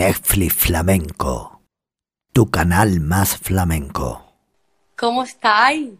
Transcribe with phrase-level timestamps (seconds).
[0.00, 1.60] Netflix Flamenco,
[2.32, 4.32] tu canal más flamenco.
[4.96, 5.90] ¿Cómo estáis?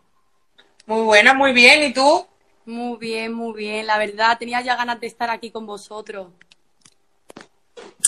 [0.87, 1.83] Muy buena, muy bien.
[1.83, 2.27] ¿Y tú?
[2.65, 3.87] Muy bien, muy bien.
[3.87, 6.29] La verdad, tenía ya ganas de estar aquí con vosotros.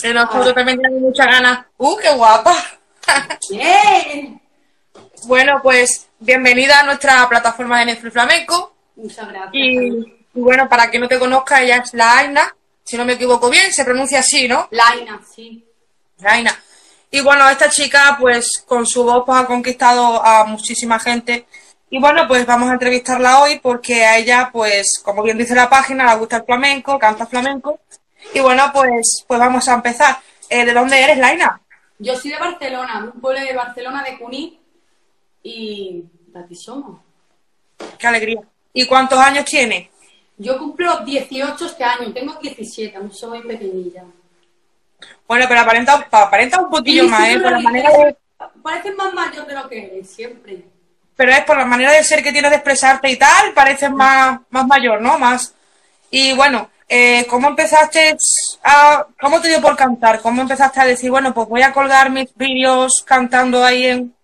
[0.01, 1.67] En nosotros también tenemos muchas ganas.
[1.77, 2.55] ¡Uh, qué guapa!
[3.51, 4.41] ¡Bien!
[5.27, 8.75] Bueno, pues bienvenida a nuestra plataforma de Netflix Flamenco.
[8.95, 9.53] Muchas gracias.
[9.53, 9.89] Y,
[10.33, 12.55] y bueno, para quien no te conozca, ella es la Aina.
[12.83, 14.67] Si no me equivoco bien, se pronuncia así, ¿no?
[14.71, 15.63] Laina, sí.
[17.11, 21.45] Y bueno, esta chica, pues con su voz pues, ha conquistado a muchísima gente.
[21.89, 25.69] Y bueno, pues vamos a entrevistarla hoy porque a ella, pues, como bien dice la
[25.69, 27.79] página, le gusta el flamenco, canta flamenco.
[28.33, 30.17] Y bueno, pues, pues vamos a empezar.
[30.49, 31.61] Eh, ¿De dónde eres, Laina?
[31.99, 34.59] Yo soy de Barcelona, un pueblo de Barcelona de Cuní.
[35.43, 36.99] Y de aquí somos.
[37.99, 38.41] Qué alegría.
[38.73, 39.91] ¿Y cuántos años tiene?
[40.37, 44.03] Yo cumplo 18 este año, tengo 17, aún soy pequeñilla.
[45.27, 47.39] Bueno, pero aparenta, aparenta un poquillo Sí, más, sí, ¿eh?
[47.39, 48.17] Por la manera de,
[48.61, 50.63] Pareces más mayor de lo que eres, siempre.
[51.15, 54.39] pero es por la manera de ser que tienes de expresarte y tal, pareces más,
[54.49, 55.17] más mayor, ¿no?
[55.19, 55.53] Más.
[56.09, 58.15] Y bueno, eh, ¿cómo empezaste
[58.63, 60.21] a, cómo te dio por cantar?
[60.21, 64.15] ¿Cómo empezaste a decir, bueno, pues voy a colgar mis vídeos cantando ahí en,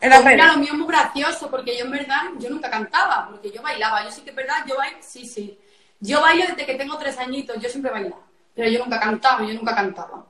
[0.00, 2.70] en las Pues mira, lo mío es muy gracioso, porque yo en verdad, yo nunca
[2.70, 4.04] cantaba, porque yo bailaba.
[4.04, 5.58] Yo sí que es verdad, yo bailo, sí, sí.
[6.00, 8.20] Yo bailo desde que tengo tres añitos, yo siempre bailaba,
[8.56, 10.24] pero yo nunca cantaba, yo nunca cantaba.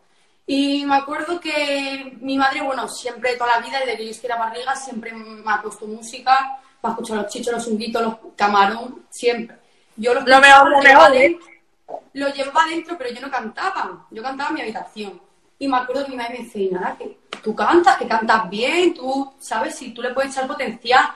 [0.46, 4.36] Y me acuerdo que mi madre, bueno, siempre, toda la vida, desde que yo la
[4.36, 9.56] barriga, siempre me ha puesto música, para escuchar los chichos, los unguitos, los camarón, siempre.
[9.96, 11.38] Yo los Lo mejor, lo mejor, ¿eh?
[12.14, 14.06] lo llevaba adentro, pero yo no cantaba.
[14.10, 15.20] Yo cantaba en mi habitación.
[15.58, 18.50] Y me acuerdo que mi madre me decía, "Y nada, que tú cantas, que cantas
[18.50, 19.76] bien, tú, ¿sabes?
[19.76, 21.08] Si tú le puedes echar potencial.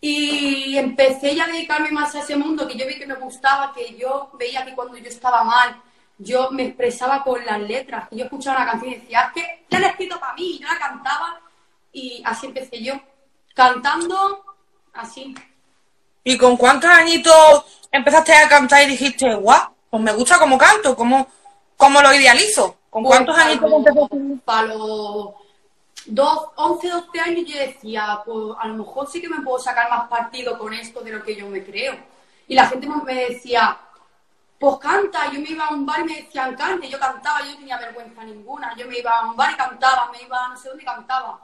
[0.00, 3.72] Y empecé ya a dedicarme más a ese mundo que yo vi que me gustaba,
[3.72, 5.80] que yo veía que cuando yo estaba mal,
[6.22, 9.78] yo me expresaba con las letras, yo escuchaba una canción y decía, es que la
[9.78, 11.40] han escrito para mí, y yo la cantaba.
[11.92, 12.94] Y así empecé yo,
[13.54, 14.44] cantando
[14.94, 15.34] así.
[16.24, 20.94] ¿Y con cuántos añitos empezaste a cantar y dijiste, guau, pues me gusta cómo canto,
[20.96, 21.26] cómo,
[21.76, 22.76] cómo lo idealizo?
[22.88, 24.16] ¿Con cuántos Pues, añitos para empezaste?
[24.44, 25.34] Para los
[26.06, 29.90] dos- 11, 12 años yo decía, pues a lo mejor sí que me puedo sacar
[29.90, 31.96] más partido con esto de lo que yo me creo.
[32.48, 33.78] Y la gente me decía,
[34.62, 35.28] pues canta.
[35.32, 36.88] Yo me iba a un bar y me decían, cante.
[36.88, 38.72] Yo cantaba, yo no tenía vergüenza ninguna.
[38.76, 40.86] Yo me iba a un bar y cantaba, me iba a no sé dónde y
[40.86, 41.40] cantaba.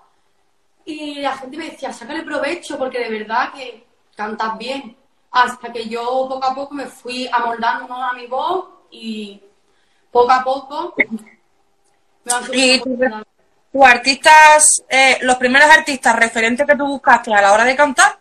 [0.84, 3.84] Y la gente me decía, sácale provecho porque de verdad que
[4.14, 4.96] cantas bien.
[5.32, 9.42] Hasta que yo poco a poco me fui amoldando a mi voz y
[10.12, 11.04] poco a poco me
[12.24, 13.24] van
[13.72, 18.16] tus artistas, eh, los primeros artistas referentes que tú buscaste a la hora de cantar,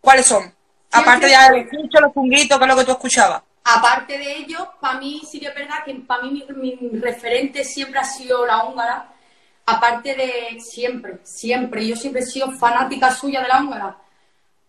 [0.00, 0.54] ¿cuáles son?
[0.90, 3.42] Aparte de los pinchos, los funguitos, que es lo que tú escuchabas.
[3.64, 8.00] Aparte de ello, para mí sí que es verdad que para mí mi, referente siempre
[8.00, 9.14] ha sido la húngara.
[9.66, 13.96] Aparte de siempre, siempre, yo siempre he sido fanática suya de la húngara.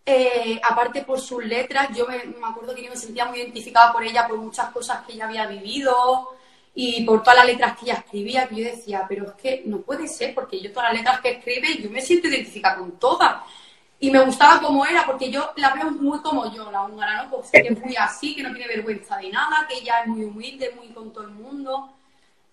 [0.06, 3.92] Eh, aparte por sus letras, yo me, me acuerdo que yo me sentía muy identificada
[3.92, 6.36] por ella, por muchas cosas que ella había vivido
[6.74, 9.80] y por todas las letras que ella escribía, que yo decía, pero es que no
[9.80, 13.42] puede ser, porque yo todas las letras que escribe, yo me siento identificada con todas.
[14.00, 17.30] Y me gustaba como era, porque yo la veo muy como yo, la húngara, ¿no?
[17.30, 20.24] Pues que es muy así, que no tiene vergüenza de nada, que ella es muy
[20.24, 21.90] humilde, muy con todo el mundo.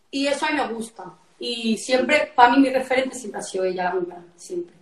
[0.09, 1.05] Y eso a mí me gusta.
[1.39, 4.75] Y siempre, para mí, mi referente siempre ha sido ella, la húngara, siempre.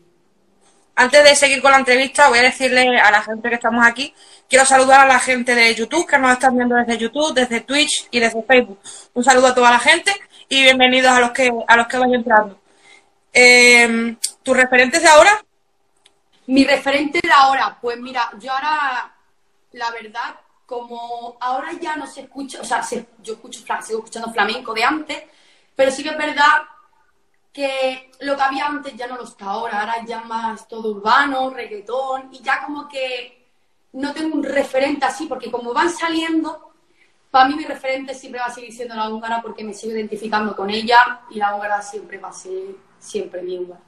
[0.96, 4.14] Antes de seguir con la entrevista, voy a decirle a la gente que estamos aquí,
[4.50, 8.10] quiero saludar a la gente de YouTube, que nos están viendo desde YouTube, desde Twitch
[8.12, 8.80] y desde Facebook.
[9.14, 10.14] Un saludo a toda la gente
[10.50, 12.60] y bienvenidos a los que, a los que vais entrando.
[13.32, 15.42] Eh, ¿Tus referentes de ahora?
[16.54, 19.14] Mi referente de ahora, pues mira, yo ahora,
[19.74, 24.32] la verdad, como ahora ya no se escucha, o sea, se- yo escucho, sigo escuchando
[24.32, 25.24] flamenco de antes,
[25.76, 26.64] pero sí que es verdad
[27.54, 31.50] que lo que había antes ya no lo está ahora, ahora ya más todo urbano,
[31.52, 33.48] reggaetón, y ya como que
[33.94, 36.74] no tengo un referente así, porque como van saliendo,
[37.32, 40.56] para mí mi referente siempre va a seguir siendo la húngara porque me sigo identificando
[40.56, 43.82] con ella y la húngara siempre va a ser siempre mi húngara.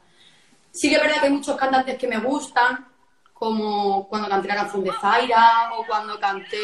[0.71, 2.87] Sí que es verdad que hay muchos cantantes que me gustan,
[3.33, 6.57] como cuando canté la canción de Zaira o cuando canté,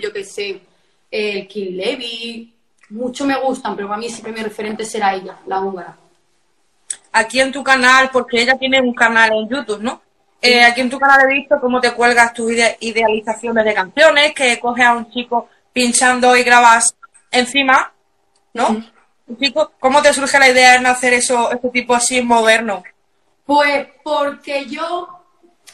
[0.00, 0.60] yo qué sé,
[1.10, 2.54] el King Levy.
[2.90, 5.96] Muchos me gustan, pero para mí siempre mi referente será ella, la húngara.
[7.12, 10.00] Aquí en tu canal, porque ella tiene un canal en YouTube, ¿no?
[10.42, 14.32] Eh, aquí en tu canal he visto cómo te cuelgas tus ide- idealizaciones de canciones,
[14.34, 16.96] que coges a un chico pinchando y grabas
[17.30, 17.92] encima,
[18.54, 18.82] ¿no?
[19.38, 22.82] Chico, ¿cómo te surge la idea de hacer eso, este tipo así moderno?
[23.50, 25.08] Pues porque yo,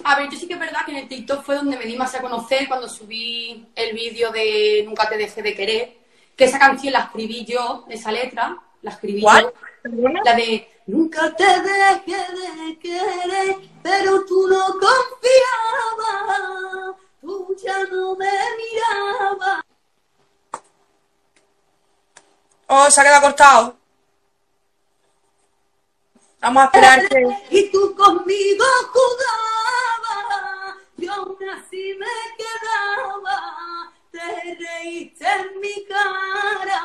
[0.03, 1.95] a ver, yo sí que es verdad que en el TikTok fue donde me di
[1.95, 5.99] más a conocer cuando subí el vídeo de Nunca te dejé de querer,
[6.35, 9.53] que esa canción la escribí yo, esa letra, La escribí ¿Cuál?
[9.85, 10.09] yo.
[10.25, 16.17] La de Nunca te dejé de querer, pero tú no confiabas,
[17.21, 18.25] tú ya no me
[18.57, 19.65] mirabas.
[22.69, 23.77] Oh, se ha quedado cortado.
[26.47, 27.27] Vamos a esperar que...
[27.51, 32.07] Y tú conmigo jugabas, yo aún así me
[32.39, 36.83] quedaba, te reíste en mi cara.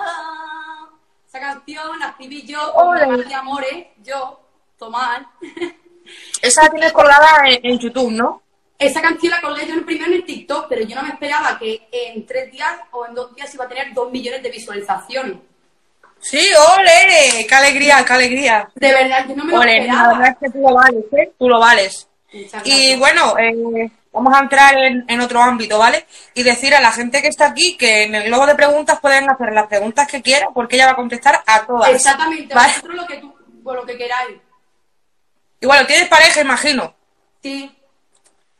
[1.27, 4.39] Esa canción la escribí yo con de Amores, yo,
[4.79, 5.27] Tomás.
[6.41, 8.41] Esa la tienes colgada en, en YouTube, ¿no?
[8.79, 11.59] Esa canción la colgué yo en primero en el TikTok, pero yo no me esperaba
[11.59, 15.37] que en tres días o en dos días iba a tener dos millones de visualizaciones.
[16.21, 16.39] Sí,
[16.77, 18.69] ole, qué alegría, qué alegría.
[18.75, 21.31] De verdad, yo no me lo Ole, la verdad es que tú lo vales, ¿eh?
[21.37, 22.07] Tú lo vales.
[22.63, 26.05] Y bueno, eh, vamos a entrar en, en otro ámbito, ¿vale?
[26.33, 29.29] Y decir a la gente que está aquí que en el globo de preguntas pueden
[29.29, 31.89] hacer las preguntas que quieran porque ella va a contestar a todas.
[31.89, 32.69] Exactamente, ¿Vale?
[32.69, 33.33] vosotros lo que, tú,
[33.65, 34.37] lo que queráis.
[35.59, 36.95] Y bueno, tienes pareja, imagino.
[37.41, 37.71] Sí.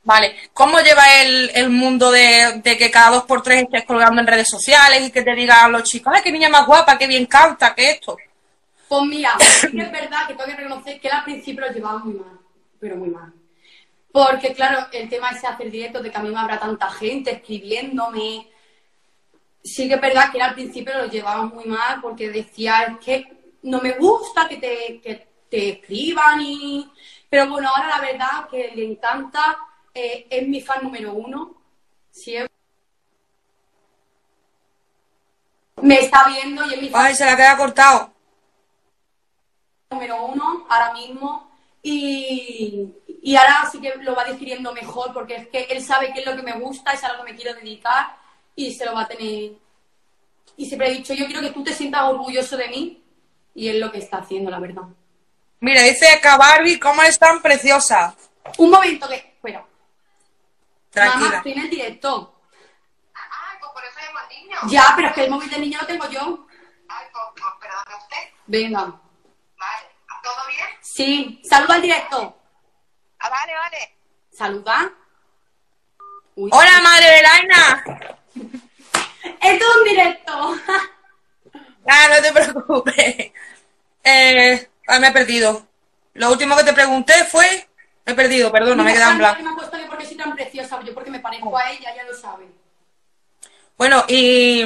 [0.03, 0.35] Vale.
[0.53, 4.27] ¿Cómo lleva el, el mundo de, de que cada dos por tres estés colgando en
[4.27, 7.27] redes sociales y que te digan los chicos, ay, qué niña más guapa, qué bien
[7.27, 8.17] canta, qué esto?
[8.87, 11.99] Pues mira, sí que es verdad que tengo que reconocer que al principio lo llevaba
[11.99, 12.39] muy mal,
[12.79, 13.31] pero muy mal.
[14.11, 17.31] Porque, claro, el tema ese hacer directo, de que a mí me habrá tanta gente
[17.31, 18.47] escribiéndome.
[19.63, 23.55] Sí que es verdad que al principio lo llevaba muy mal porque decía, es que
[23.63, 26.91] no me gusta que te, que te escriban y...
[27.29, 29.57] Pero bueno, ahora la verdad que le encanta,
[29.93, 31.55] eh, es mi fan número uno.
[32.11, 32.51] Siempre.
[35.81, 38.13] Me está viendo y es mi fan Ay, se la queda cortado.
[39.89, 41.51] número uno ahora mismo
[41.81, 42.93] y,
[43.23, 46.25] y ahora sí que lo va digiriendo mejor porque es que él sabe qué es
[46.25, 48.15] lo que me gusta, es a lo que me quiero dedicar
[48.55, 49.53] y se lo va a tener.
[50.57, 53.03] Y siempre he dicho, yo quiero que tú te sientas orgulloso de mí
[53.55, 54.83] y es lo que está haciendo, la verdad.
[55.59, 58.15] Mira, dice acá Barbie, ¿cómo es tan preciosa?
[58.57, 59.15] Un momento que...
[59.15, 59.65] Espera.
[60.93, 61.37] Mamá, Tranquila.
[61.37, 62.41] estoy en el directo.
[63.13, 64.57] Ay, pues por eso llamo al niño.
[64.67, 66.47] Ya, pero es que el móvil del niño lo tengo yo.
[66.89, 68.17] Ay, pues, pues perdone usted.
[68.47, 68.81] Venga.
[68.81, 69.87] Vale.
[70.23, 70.67] ¿Todo bien?
[70.81, 72.37] Sí, saluda al directo.
[73.19, 73.97] Ah, vale, vale.
[74.31, 74.91] Saluda.
[76.35, 76.49] Uy.
[76.53, 77.83] Hola, madre de Laina.
[79.41, 80.55] Esto es un directo.
[81.87, 83.31] Ah, no te preocupes.
[84.03, 85.65] Eh, ay, me he perdido.
[86.13, 87.67] Lo último que te pregunté fue...
[88.05, 89.61] Me he perdido, perdona, me he quedado en blanco.
[90.21, 92.47] Tan preciosa, yo porque me parezco a ella, ya lo sabe.
[93.77, 94.61] Bueno, y,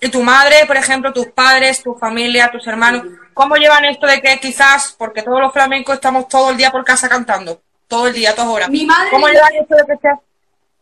[0.00, 3.02] y tu madre, por ejemplo, tus padres, tu familia, tus hermanos,
[3.34, 6.84] ¿cómo llevan esto de que quizás, porque todos los flamencos estamos todo el día por
[6.84, 7.60] casa cantando?
[7.88, 8.68] Todo el día, todas horas.
[8.68, 10.18] Mi madre ¿Cómo llevan dice- esto de que seas...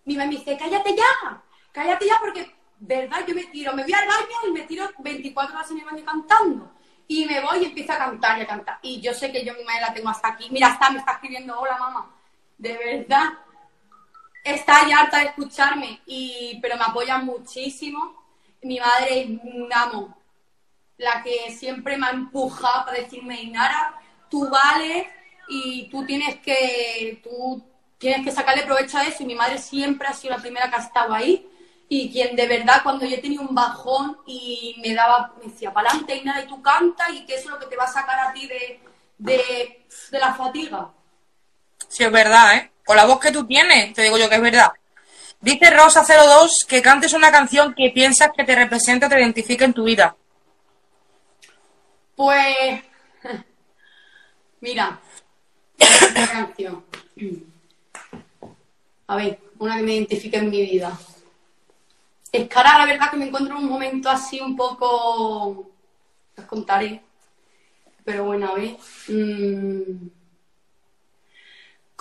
[0.05, 1.43] Mi mamá me dice, cállate ya,
[1.73, 5.56] cállate ya, porque, verdad, yo me tiro, me voy al baño y me tiro 24
[5.56, 6.73] horas en el baño cantando.
[7.08, 8.78] Y me voy y empiezo a cantar y a cantar.
[8.82, 10.49] Y yo sé que yo mi madre la tengo hasta aquí.
[10.50, 12.11] Mira, hasta me está escribiendo, hola mamá.
[12.58, 13.31] De verdad,
[14.44, 18.25] está ya harta de escucharme, y, pero me apoya muchísimo.
[18.62, 19.40] Mi madre,
[19.70, 20.10] vamos,
[20.98, 23.94] la que siempre me ha empujado para decirme, Inara,
[24.28, 25.06] tú vales
[25.48, 27.64] y tú tienes que, tú
[27.98, 29.22] tienes que sacarle provecho a eso.
[29.22, 31.46] Y mi madre siempre ha sido la primera que ha estado ahí.
[31.88, 35.88] Y quien de verdad, cuando yo tenía un bajón y me daba, me decía, para
[35.88, 38.28] adelante, Inara, y tú canta y que eso es lo que te va a sacar
[38.28, 38.81] a ti de,
[39.19, 40.90] de, de la fatiga.
[41.88, 42.69] Sí, es verdad, ¿eh?
[42.84, 44.72] Con la voz que tú tienes, te digo yo que es verdad.
[45.40, 49.84] Dice Rosa02 que cantes una canción que piensas que te representa te identifique en tu
[49.84, 50.14] vida.
[52.14, 52.82] Pues,
[54.60, 55.00] mira,
[56.10, 56.84] una canción.
[59.06, 60.99] A ver, una que me identifique en mi vida.
[62.30, 65.70] Es que ahora la verdad que me encuentro en un momento así un poco...
[66.37, 67.02] Os contaré.
[68.04, 68.76] Pero bueno, a ver.
[69.08, 70.19] mm.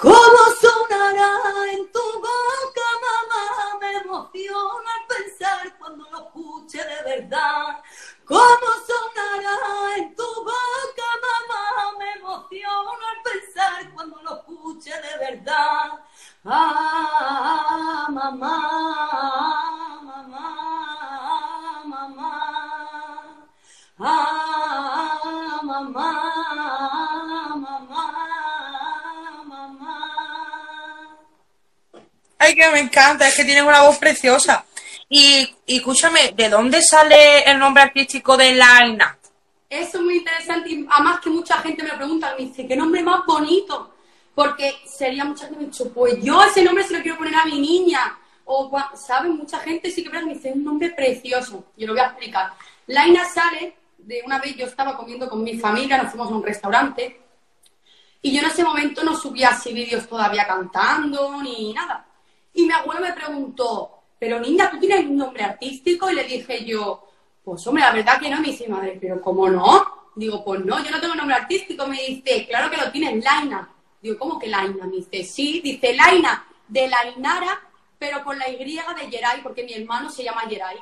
[0.02, 1.34] ¿Cómo sonará
[1.74, 3.78] en tu boca, mamá?
[3.82, 7.80] Me emociona al pensar cuando lo escuche de verdad.
[8.26, 11.98] ¿Cómo sonará en tu boca, mamá?
[12.00, 16.00] Me emociona al pensar cuando lo escuche de verdad.
[16.46, 18.58] Ah, mamá,
[20.02, 22.46] mamá, mamá.
[24.00, 26.29] Ah, mamá,
[32.40, 34.66] Ay, que me encanta, es que tienes una voz preciosa.
[35.10, 39.18] Y, y escúchame, ¿de dónde sale el nombre artístico de Laina?
[39.70, 43.04] Eso es muy interesante y además que mucha gente me pregunta, me dice, ¿qué nombre
[43.04, 43.94] más bonito?
[44.34, 47.46] Porque sería mucha gente me dicho, pues yo ese nombre se lo quiero poner a
[47.46, 48.18] mi niña.
[48.46, 49.32] O, ¿sabes?
[49.32, 51.66] Mucha gente sí que me dice, es un nombre precioso.
[51.78, 52.54] Yo lo voy a explicar.
[52.88, 56.44] Laina sale de una vez yo estaba comiendo con mi familia, nos fuimos a un
[56.44, 57.20] restaurante
[58.22, 62.06] y yo en ese momento no subía así vídeos todavía cantando ni nada.
[62.60, 66.12] Y mi abuelo me preguntó, pero niña, ¿tú tienes un nombre artístico?
[66.12, 67.08] Y le dije yo,
[67.42, 68.42] pues hombre, la verdad que no.
[68.42, 70.12] Me dice, madre, pero ¿cómo no?
[70.14, 71.88] Digo, pues no, yo no tengo nombre artístico.
[71.88, 73.70] Me dice, claro que lo tienes, Laina.
[74.02, 74.86] Digo, ¿cómo que Laina?
[74.88, 77.62] Me dice, sí, dice Laina de Lainara,
[77.98, 80.78] pero con la Y de Geray, porque mi hermano se llama Geray.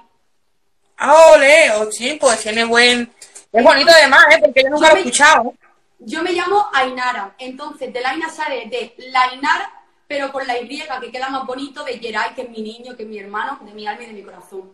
[0.98, 3.12] Ah, ole, oh, sí, pues tiene buen...
[3.52, 4.40] Es bonito además, ¿eh?
[4.42, 5.54] Porque yo nunca Yo lo he escuchado.
[6.00, 9.77] Yo me llamo Ainara, entonces de Laina sale de Lainara,
[10.08, 10.68] pero con la Y
[11.02, 13.74] que queda más bonito de Geray, que es mi niño, que es mi hermano, de
[13.74, 14.72] mi alma y de mi corazón.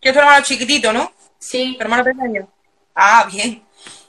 [0.00, 1.12] Que es tu hermano chiquitito, ¿no?
[1.38, 2.48] Sí, Tu hermano pequeño.
[2.94, 3.62] Ah, bien.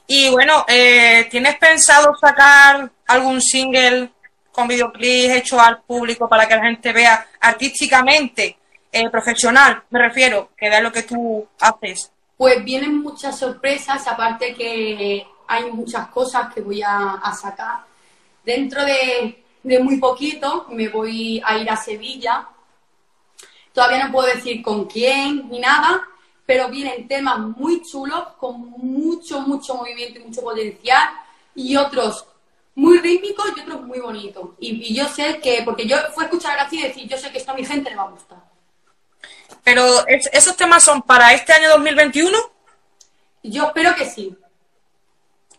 [0.08, 4.12] Y bueno, eh, ¿tienes pensado sacar algún single
[4.52, 8.58] con videoclip hecho al público para que la gente vea artísticamente,
[8.92, 12.12] eh, profesional, me refiero, que vea lo que tú haces?
[12.42, 17.82] pues vienen muchas sorpresas, aparte que hay muchas cosas que voy a, a sacar.
[18.44, 22.48] Dentro de, de muy poquito me voy a ir a Sevilla.
[23.74, 26.02] Todavía no puedo decir con quién ni nada,
[26.46, 31.10] pero vienen temas muy chulos, con mucho, mucho movimiento y mucho potencial,
[31.56, 32.26] y otros
[32.76, 34.50] muy rítmicos y otros muy bonitos.
[34.60, 37.18] Y, y yo sé que, porque yo fui a escuchar a García y decir, yo
[37.18, 38.40] sé que esto a mi gente le va a gustar.
[39.64, 42.38] Pero es- esos temas son para este año 2021,
[43.44, 44.36] Yo espero que sí.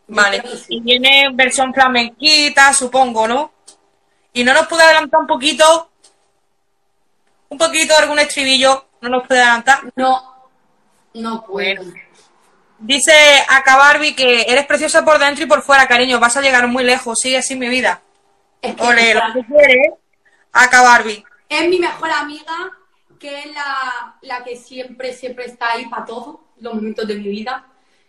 [0.08, 0.42] Vale.
[0.58, 0.64] sí.
[0.68, 3.51] Y viene versión flamenquita, supongo, ¿no?
[4.32, 5.90] Y no nos puede adelantar un poquito,
[7.48, 9.80] un poquito algún estribillo, no nos puede adelantar.
[9.96, 10.48] No,
[11.14, 11.82] no puedo.
[11.82, 12.02] Bueno.
[12.78, 13.12] Dice
[13.48, 16.18] acá Barbie que eres preciosa por dentro y por fuera, cariño.
[16.18, 17.20] Vas a llegar muy lejos.
[17.20, 18.02] Sigue así mi vida.
[18.60, 19.92] Es, que Ole, lo que quieres.
[20.52, 21.24] Acá Barbie.
[21.48, 22.70] es mi mejor amiga,
[23.20, 27.28] que es la, la que siempre, siempre está ahí para todos los momentos de mi
[27.28, 27.66] vida.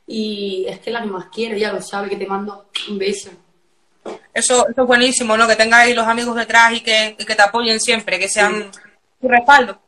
[0.07, 2.97] Y es que es la que más quiero, ya lo sabe, que te mando un
[2.97, 3.29] beso.
[4.33, 5.47] Eso, eso es buenísimo, ¿no?
[5.47, 8.71] Que tengáis los amigos detrás y que, y que te apoyen siempre, que sean
[9.21, 9.79] tu respaldo.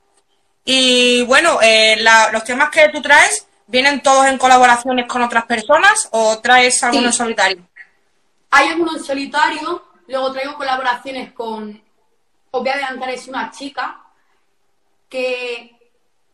[0.64, 5.46] Y bueno, eh, la- los temas que tú traes, ¿vienen todos en colaboraciones con otras
[5.46, 7.08] personas o traes alguno Sí.
[7.08, 7.68] en solitario?
[8.52, 11.82] Hay algunos en solitario, luego traigo colaboraciones con,
[12.52, 14.00] os voy a adelantar, es una chica
[15.10, 15.72] que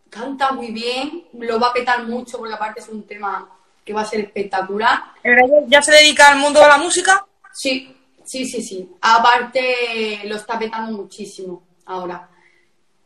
[0.09, 3.49] canta muy bien, lo va a petar mucho porque aparte es un tema
[3.83, 5.01] que va a ser espectacular.
[5.23, 7.25] ¿El gallo ¿Ya se dedica al mundo de la música?
[7.53, 8.89] Sí, sí, sí, sí.
[9.01, 12.29] Aparte lo está petando muchísimo ahora.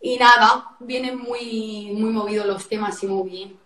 [0.01, 3.59] Y nada, vienen muy, muy movidos los temas y muy bien.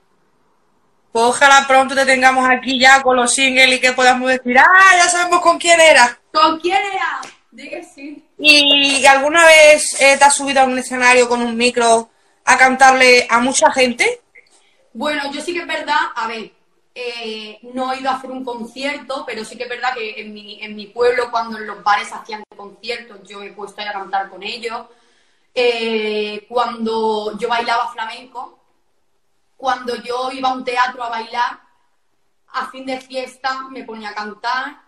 [1.11, 4.95] Pues ojalá pronto te tengamos aquí ya con los singles y que podamos decir, ah,
[4.95, 6.19] ya sabemos con quién era.
[6.31, 7.21] ¿Con quién era?
[7.51, 8.23] Di que sí.
[8.37, 12.09] ¿Y alguna vez eh, te has subido a un escenario con un micro
[12.45, 14.21] a cantarle a mucha gente?
[14.93, 16.51] Bueno, yo sí que es verdad, a ver,
[17.01, 20.75] eh, no he ido a hacer un concierto, pero sí que es verdad que en
[20.75, 24.85] mi, pueblo, cuando en los bares hacían conciertos, yo he puesto a cantar con ellos.
[25.53, 28.59] Eh, cuando yo bailaba flamenco,
[29.55, 31.59] cuando yo iba a un teatro a bailar,
[32.49, 34.81] a fin de fiesta me ponía a cantar.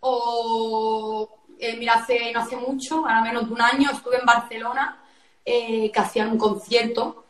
[0.00, 5.02] O, eh, mira, hace, no hace mucho, ahora menos de un año, estuve en Barcelona,
[5.44, 7.24] que hacían un concierto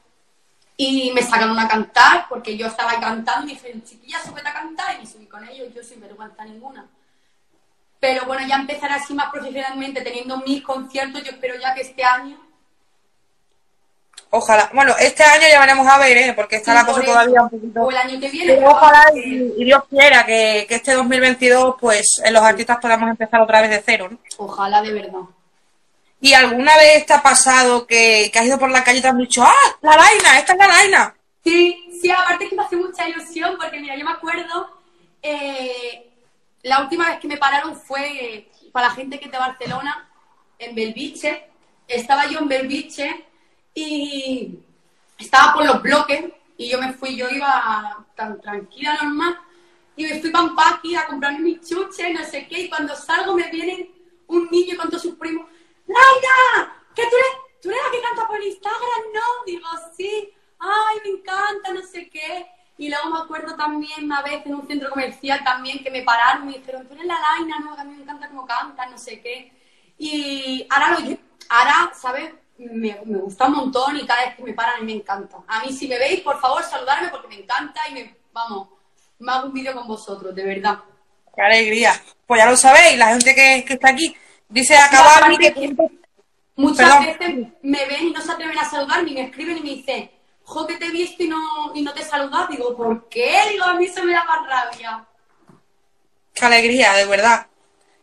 [0.80, 4.52] y me sacaron a cantar porque yo estaba cantando y me dijeron, chiquilla, súbete a
[4.52, 4.94] cantar.
[4.94, 6.87] Y me subí con ellos, yo sin vergüenza ninguna.
[7.99, 12.04] Pero bueno, ya empezar así más profesionalmente, teniendo mis conciertos, yo espero ya que este
[12.04, 12.38] año.
[14.30, 14.70] Ojalá.
[14.73, 16.32] Bueno, este año ya veremos a ver, ¿eh?
[16.37, 17.82] porque está Sí, la cosa todavía un poquito.
[17.82, 18.54] O el año que viene.
[18.54, 23.11] Pero ojalá y, y Dios quiera que, que este 2022, pues en los artistas podamos
[23.11, 24.18] empezar otra vez de cero, ¿no?
[24.37, 25.23] Ojalá de verdad.
[26.21, 29.19] ¿Y alguna vez te ha pasado que, has ido por la calle y te han
[29.19, 31.17] dicho, ah, la Laina, esta es la Laina?
[31.45, 34.81] Sí, sí, aparte que me hace mucha ilusión porque, mira, yo me acuerdo,
[35.23, 36.11] eh,
[36.63, 40.09] la última vez que me pararon fue para la gente que es de Barcelona,
[40.59, 41.45] en Belviche.
[41.87, 43.27] Estaba yo en Belviche
[43.75, 44.59] y
[45.19, 46.25] estaba por los bloques
[46.57, 49.39] y yo me fui, yo iba tan tranquila, normal,
[49.97, 53.35] y me fui para un a comprarme mis chuches, no sé qué, y cuando salgo
[53.35, 53.89] me vienen
[54.27, 55.47] un niño con todos sus primos,
[55.89, 56.85] ¡Laina!
[56.95, 59.03] ¿Que tú eres, tú eres la que canta por Instagram?
[59.15, 62.47] No, digo, sí, ay, me encanta, no sé qué.
[62.77, 63.57] Y luego me acuerdo
[63.88, 66.95] también una vez en un centro comercial también que me pararon y me dijeron, tú
[66.95, 69.52] eres la Laina, no, a mí me encanta cómo cantas, no sé qué.
[69.99, 71.16] Y ahora, lo,
[71.49, 72.33] ahora ¿sabes?
[72.59, 75.38] Me, me gusta un montón y cada vez que me paran me encanta.
[75.47, 78.68] A mí si me veis, por favor, saludarme porque me encanta y me, vamos,
[79.18, 80.78] me hago un vídeo con vosotros, de verdad.
[81.35, 81.92] ¡Qué alegría!
[82.26, 84.14] Pues ya lo sabéis, la gente que, que está aquí.
[84.49, 85.23] Dice acabar
[86.57, 87.04] Muchas Perdón.
[87.04, 90.11] veces me ven y no se atreven a saludarme y me escriben y me dicen,
[90.49, 92.49] jo, que te he visto y no, y no te he saludado.
[92.49, 93.38] Digo, ¿por qué?
[93.52, 95.05] Digo, a mí se me da más rabia.
[96.35, 97.47] Qué alegría, de verdad.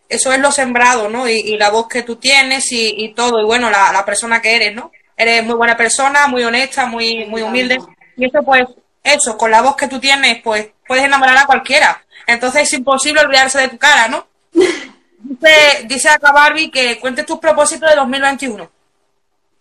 [0.07, 1.27] Eso es lo sembrado, ¿no?
[1.27, 4.41] Y, y la voz que tú tienes y, y todo, y bueno, la, la, persona
[4.41, 4.91] que eres, ¿no?
[5.17, 7.79] Eres muy buena persona, muy honesta, muy, muy humilde.
[8.15, 8.65] Y eso, pues,
[9.03, 12.05] eso, con la voz que tú tienes, pues, puedes enamorar a cualquiera.
[12.27, 14.27] Entonces es imposible olvidarse de tu cara, ¿no?
[15.27, 18.69] Dice, dice acá Barbie que cuentes tus propósitos de 2021.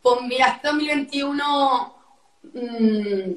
[0.02, 1.93] Pues mira, este 2021,
[2.52, 3.32] mmm,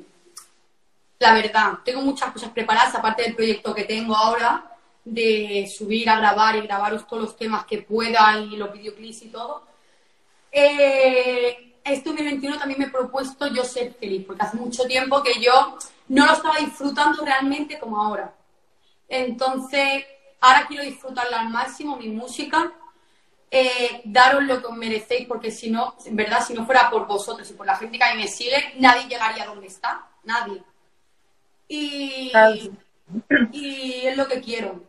[1.19, 4.71] la verdad, tengo muchas cosas preparadas, aparte del proyecto que tengo ahora,
[5.03, 9.29] de subir a grabar y grabaros todos los temas que pueda y los videoclips y
[9.29, 9.63] todo.
[10.51, 15.41] Eh, este 2021 también me he propuesto yo ser feliz, porque hace mucho tiempo que
[15.41, 15.77] yo
[16.09, 18.33] no lo estaba disfrutando realmente como ahora.
[19.07, 20.05] Entonces,
[20.41, 22.71] ahora quiero disfrutarla al máximo, mi música,
[23.49, 27.07] eh, daros lo que os merecéis, porque si no, en verdad, si no fuera por
[27.07, 30.05] vosotros y por la gente que a mí me sigue, nadie llegaría a donde está,
[30.23, 30.61] nadie.
[31.67, 32.31] Y,
[33.51, 34.83] y es lo que quiero.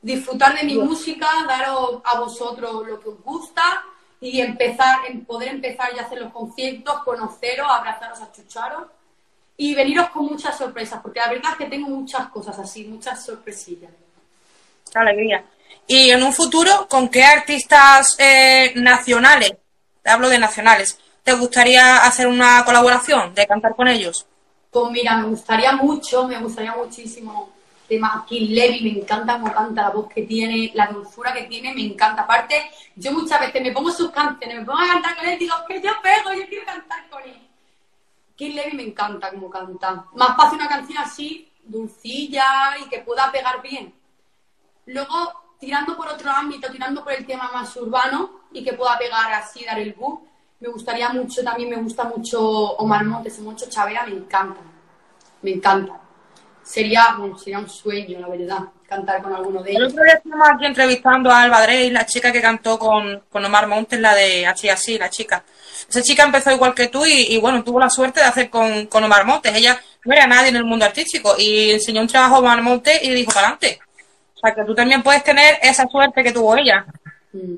[0.00, 3.84] Disfrutar de mi música, daros a vosotros lo que os gusta
[4.20, 8.84] y empezar, poder empezar a hacer los conciertos, conoceros, abrazaros, achucharos
[9.56, 13.24] y veniros con muchas sorpresas, porque la verdad es que tengo muchas cosas así, muchas
[13.24, 13.92] sorpresillas.
[14.94, 15.44] Alegría.
[15.86, 19.54] Y en un futuro, ¿con qué artistas eh, nacionales,
[20.04, 24.26] hablo de nacionales, te gustaría hacer una colaboración, de cantar con ellos?
[24.70, 27.52] Pues mira, me gustaría mucho, me gustaría muchísimo
[27.88, 31.74] tema Kill Levy, me encanta cómo canta la voz que tiene, la dulzura que tiene,
[31.74, 32.22] me encanta.
[32.22, 35.54] Aparte, yo muchas veces me pongo sus canciones, me pongo a cantar con él, digo,
[35.68, 37.36] que yo pego, yo quiero cantar con él.
[38.34, 40.06] Kill Levy me encanta cómo canta.
[40.14, 43.94] Más fácil una canción así, dulcilla y que pueda pegar bien.
[44.86, 49.32] Luego, tirando por otro ámbito, tirando por el tema más urbano y que pueda pegar
[49.32, 50.18] así, dar el boom,
[50.58, 54.60] me gustaría mucho, también me gusta mucho Omar Montes, mucho Chavera, me encanta.
[55.40, 56.02] Me encanta
[56.62, 59.82] sería, bueno, sería un sueño, la verdad, cantar con alguno de ellos.
[59.82, 63.44] El otro día estuvimos aquí entrevistando a Alba Drey, la chica que cantó con, con
[63.44, 65.44] Omar Montes, la de Así Así, la chica.
[65.88, 68.86] Esa chica empezó igual que tú y, y bueno, tuvo la suerte de hacer con,
[68.86, 69.54] con, Omar Montes.
[69.54, 73.02] Ella no era nadie en el mundo artístico y enseñó un trabajo a Omar Montes
[73.02, 73.80] y dijo, para adelante.
[74.42, 76.84] O sea, que tú también puedes tener esa suerte que tuvo ella.
[77.32, 77.54] Mm.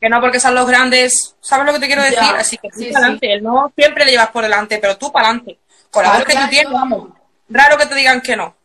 [0.00, 2.18] Que no porque son los grandes, ¿sabes lo que te quiero decir?
[2.18, 3.36] Ya, Así que sí, adelante.
[3.36, 3.40] Sí.
[3.40, 5.58] No siempre le llevas por delante, pero tú para adelante.
[5.90, 7.10] Con la voz que tú tienes, vamos.
[7.48, 8.56] Raro que te digan que no.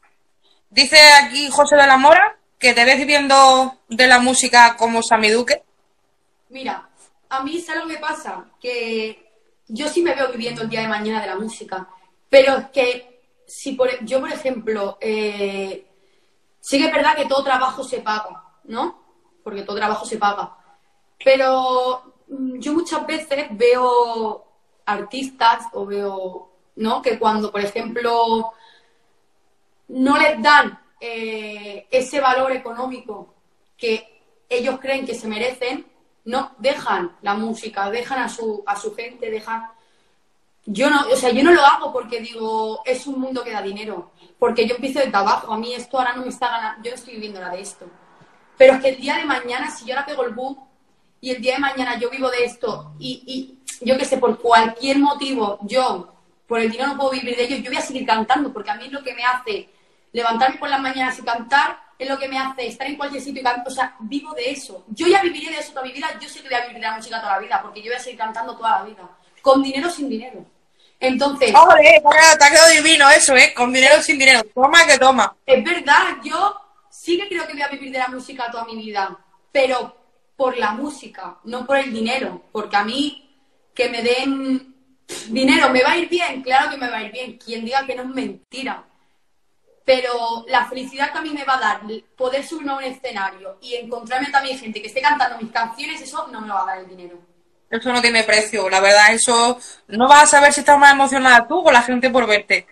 [0.69, 5.29] Dice aquí José de la Mora que te ves viviendo de la música como Sammy
[5.29, 5.61] Duque.
[6.49, 6.89] Mira,
[7.29, 9.31] a mí es algo que pasa, que
[9.67, 11.87] yo sí me veo viviendo el día de mañana de la música,
[12.29, 15.85] pero es que si por, yo, por ejemplo, eh,
[16.59, 19.01] sí que es verdad que todo trabajo se paga, ¿no?
[19.43, 20.57] Porque todo trabajo se paga.
[21.23, 24.45] Pero mm, yo muchas veces veo
[24.85, 27.01] artistas o veo, ¿no?
[27.01, 28.51] Que cuando, por ejemplo,
[29.89, 33.35] no les dan eh, ese valor económico
[33.77, 35.85] que ellos creen que se merecen,
[36.25, 39.71] no dejan la música, dejan a su, a su gente, dejan...
[40.71, 43.61] Yo no, o sea, yo no lo hago porque digo, es un mundo que da
[43.61, 46.91] dinero, porque yo empiezo desde abajo, a mí esto ahora no me está ganando, yo
[46.91, 47.87] no estoy viviendo nada de esto.
[48.55, 50.59] Pero es que el día de mañana, si yo ahora pego el boom
[51.21, 54.39] y el día de mañana yo vivo de esto y, y yo que sé, por
[54.39, 56.13] cualquier motivo, yo,
[56.45, 58.75] por el dinero no puedo vivir de ello, yo voy a seguir cantando, porque a
[58.75, 59.69] mí lo que me hace
[60.11, 63.41] levantarme por las mañanas y cantar es lo que me hace estar en cualquier sitio
[63.41, 63.67] y cantar.
[63.67, 64.85] O sea, vivo de eso.
[64.89, 66.07] Yo ya viviré de eso toda mi vida.
[66.21, 67.95] Yo sé que voy a vivir de la música toda la vida, porque yo voy
[67.95, 69.09] a seguir cantando toda la vida.
[69.41, 70.45] Con dinero o sin dinero.
[70.99, 71.53] Entonces.
[71.53, 72.01] ¡Joder!
[72.37, 73.53] Te ha quedado divino eso, ¿eh?
[73.55, 74.41] Con dinero o sin dinero.
[74.53, 75.35] Toma que toma.
[75.45, 76.55] Es verdad, yo
[76.89, 79.17] sí que creo que voy a vivir de la música toda mi vida.
[79.51, 79.95] Pero
[80.35, 82.43] por la música, no por el dinero.
[82.51, 83.37] Porque a mí,
[83.73, 84.75] que me den
[85.29, 86.41] dinero, ¿me va a ir bien?
[86.41, 87.37] Claro que me va a ir bien.
[87.37, 88.85] Quien diga que no es mentira
[89.89, 91.81] pero la felicidad que a mí me va a dar
[92.15, 96.27] poder subirme a un escenario y encontrarme también gente que esté cantando mis canciones, eso
[96.27, 97.17] no me va a dar el dinero.
[97.69, 101.47] Eso no tiene precio, la verdad, eso no vas a saber si estás más emocionada
[101.47, 102.65] tú o la gente por verte.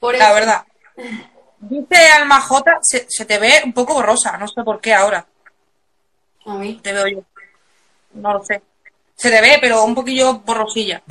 [0.00, 0.64] Por la verdad.
[1.60, 5.24] Dice Alma J, se, se, te ve un poco borrosa, no sé por qué ahora.
[6.44, 6.80] A mí.
[6.82, 7.24] Te veo yo.
[8.14, 8.62] No lo sé.
[9.14, 11.02] Se te ve, pero un poquillo borrosilla.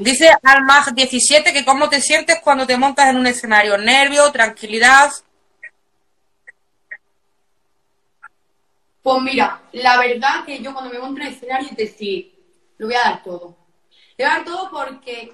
[0.00, 3.76] Dice Almag17 que cómo te sientes cuando te montas en un escenario.
[3.76, 5.10] Nervio, tranquilidad.
[9.02, 12.37] Pues mira, la verdad que yo cuando me monto en el escenario es decir,
[12.78, 13.56] lo voy a dar todo.
[14.16, 15.32] Le voy a dar todo porque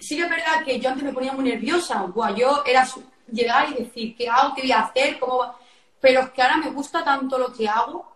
[0.00, 2.02] sí que es verdad que yo antes me ponía muy nerviosa.
[2.02, 2.86] Buah, yo era
[3.30, 4.54] llegar y decir, ¿qué hago?
[4.54, 5.18] ¿Qué voy a hacer?
[5.18, 5.54] ¿Cómo
[6.00, 8.12] Pero es que ahora me gusta tanto lo que hago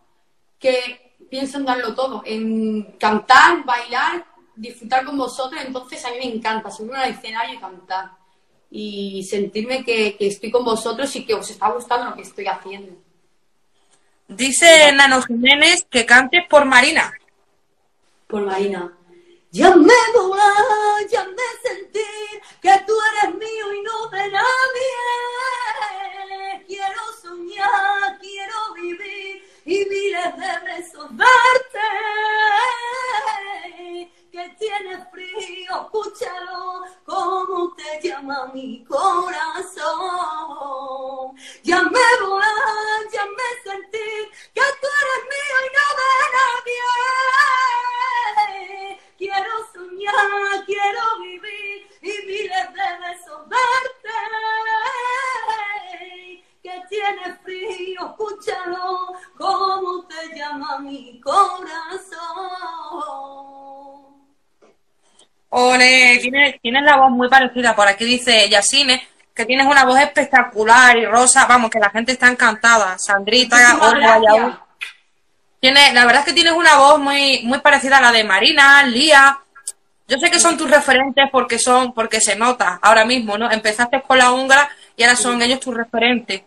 [0.58, 4.24] que pienso en darlo todo, en cantar, bailar,
[4.56, 8.10] disfrutar con vosotros, entonces a mí me encanta subirme al escenario y cantar.
[8.70, 12.46] Y sentirme que, que estoy con vosotros y que os está gustando lo que estoy
[12.46, 12.92] haciendo.
[14.26, 17.10] Dice Nano Jiménez que cantes por Marina.
[18.28, 18.94] Por Marina.
[19.50, 24.98] Ya me volar, ya me sentir que tú eres mío y no de nadie.
[26.66, 31.88] Quiero soñar, quiero vivir y miles de besos darte.
[34.30, 39.78] Que tienes frío, escúchalo, cómo te llama mi corazón.
[41.62, 47.17] Ya me volar, ya me sentir que tú eres mío y no de nadie.
[50.66, 54.14] Quiero vivir y miles de besos darte.
[56.62, 62.18] Que tienes frío, escúchalo, cómo te llama mi corazón.
[65.51, 67.75] Ole, tienes, tienes la voz muy parecida.
[67.75, 71.47] Por aquí dice Yasine que tienes una voz espectacular y rosa.
[71.47, 72.99] Vamos, que la gente está encantada.
[72.99, 74.66] Sandrita, Olga.
[75.61, 78.83] Tiene, la verdad es que tienes una voz muy, muy parecida a la de Marina,
[78.83, 79.38] Lía.
[80.09, 83.51] Yo sé que son tus referentes porque son, porque se nota ahora mismo, ¿no?
[83.51, 86.42] Empezaste con la húngara y ahora son ellos tus referentes.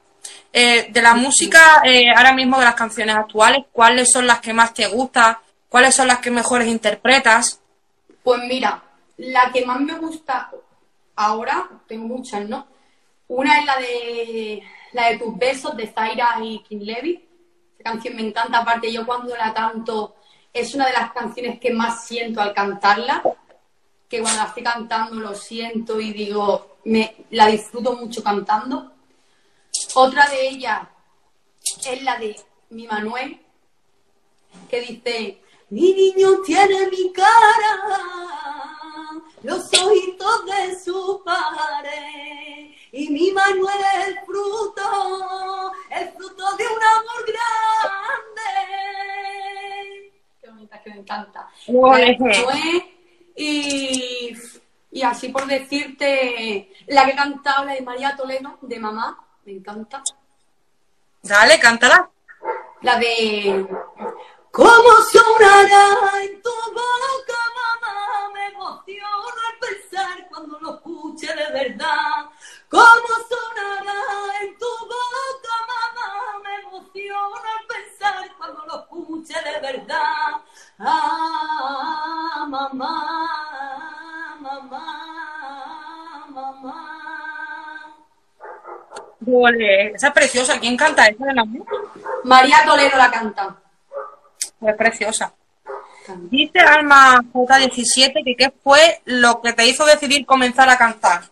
[0.52, 4.52] Eh, de la música, eh, ahora mismo de las canciones actuales, ¿cuáles son las que
[4.52, 5.38] más te gustan?
[5.70, 7.62] ¿Cuáles son las que mejores interpretas?
[8.24, 8.84] Pues mira,
[9.18, 10.50] la que más me gusta
[11.16, 12.68] ahora, tengo muchas, ¿no?
[13.28, 17.26] Una es la de la de tus besos de Zaira y King Levy.
[17.80, 20.16] Esa canción me encanta, aparte yo cuando la canto
[20.52, 23.24] es una de las canciones que más siento al cantarla,
[24.12, 28.92] que cuando la estoy cantando lo siento y digo, me la disfruto mucho cantando.
[29.96, 30.82] Otra de ellas
[31.90, 32.36] es la de
[32.72, 33.40] mi Manuel,
[34.70, 38.04] que dice, mi niño tiene mi cara,
[39.44, 46.84] los ojitos de su padre, y mi Manuel es el fruto, el fruto de un
[46.84, 48.52] amor grande.
[50.42, 51.50] Qué bonita que me encanta.
[51.70, 52.18] Manuel,
[53.36, 54.34] y,
[54.92, 59.54] y así por decirte, la que he cantado, la de María Toledo, de mamá, me
[59.54, 60.04] encanta.
[61.24, 62.10] Dale, cántala.
[62.82, 63.68] La de
[64.52, 68.30] ¿Cómo sonará en tu boca, mamá?
[68.34, 72.30] Me emociono al pensar cuando lo escuche de verdad.
[72.68, 75.81] ¿Cómo sonará en tu boca, mamá?
[76.72, 80.42] Me emociono al pensar cuando lo escuche de verdad.
[80.80, 87.02] Ah, mamá, mamá, mamá.
[89.28, 90.60] Ole, esa es preciosa.
[90.60, 91.72] ¿Quién canta esa de la música?
[92.24, 93.58] María Toledo la canta.
[94.62, 95.34] Es preciosa.
[96.30, 101.24] Dice Alma J17 que qué fue lo que te hizo decidir comenzar a cantar.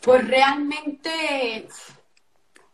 [0.00, 1.68] Pues realmente,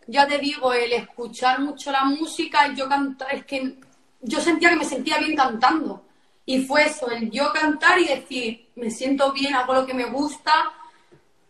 [0.07, 3.75] ya te digo, el escuchar mucho la música y yo cantar, es que
[4.21, 6.05] yo sentía que me sentía bien cantando.
[6.45, 10.07] Y fue eso, el yo cantar y decir, me siento bien, hago lo que me
[10.07, 10.53] gusta.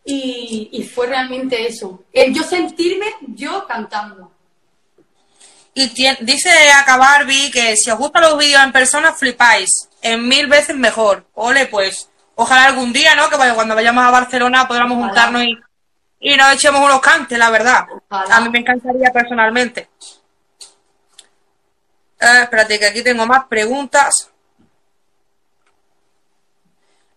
[0.04, 4.32] Y, y fue realmente eso, el yo sentirme yo cantando.
[5.74, 9.88] Y tien- dice acá Barbie que si os gustan los vídeos en persona, flipáis.
[10.02, 11.24] En mil veces mejor.
[11.34, 12.10] Ole, pues.
[12.34, 13.28] Ojalá algún día, ¿no?
[13.30, 15.06] Que cuando vayamos a Barcelona podamos Ojalá.
[15.06, 15.56] juntarnos y,
[16.24, 17.84] y nos echemos unos cantes, la verdad.
[18.08, 18.36] Ojalá.
[18.36, 19.90] A mí me encantaría personalmente.
[22.20, 24.30] Eh, espérate, que aquí tengo más preguntas.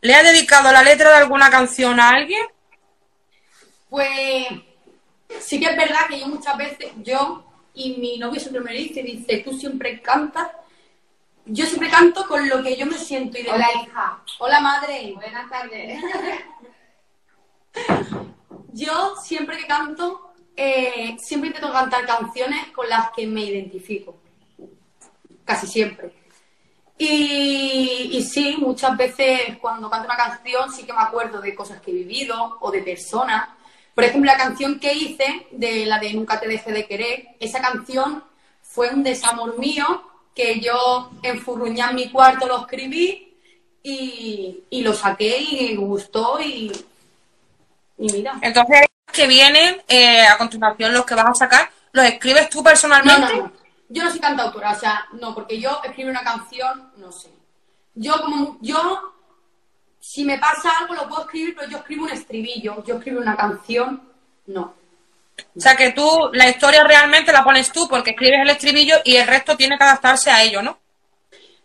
[0.02, 2.48] ¿Le ha dedicado la letra de alguna canción a alguien?
[3.89, 4.48] Pues
[5.39, 9.04] sí que es verdad que yo muchas veces, yo y mi novio siempre me dice,
[9.04, 10.50] dice, tú siempre cantas.
[11.46, 13.38] Yo siempre canto con lo que yo me siento.
[13.38, 14.20] Y Hola, hija.
[14.39, 15.13] Hola, madre.
[15.13, 16.02] Buenas tardes.
[18.75, 24.17] Yo siempre que canto, eh, siempre intento cantar canciones con las que me identifico.
[25.45, 26.11] Casi siempre.
[26.97, 31.79] Y, y sí, muchas veces cuando canto una canción sí que me acuerdo de cosas
[31.79, 33.47] que he vivido o de personas.
[33.93, 37.61] Por ejemplo, la canción que hice, de la de Nunca te deje de querer, esa
[37.61, 38.25] canción
[38.61, 40.03] fue un desamor mío
[40.35, 43.38] que yo enfurruñé en mi cuarto, lo escribí
[43.81, 46.73] y, y lo saqué y me gustó y,
[47.97, 48.38] y mira.
[48.41, 52.63] Entonces, que vienen eh, a continuación, los que vas a sacar, ¿los escribes tú No,
[52.63, 53.38] personalmente?
[53.38, 53.51] no, no.
[53.88, 57.29] Yo no soy cantautora, o sea, no, porque yo escribo una canción, no sé.
[57.93, 59.15] Yo como yo
[60.05, 63.36] si me pasa algo lo puedo escribir, pero yo escribo un estribillo, yo escribo una
[63.36, 64.03] canción,
[64.45, 64.75] no.
[65.55, 69.15] O sea, que tú, la historia realmente la pones tú porque escribes el estribillo y
[69.15, 70.77] el resto tiene que adaptarse a ello, ¿no?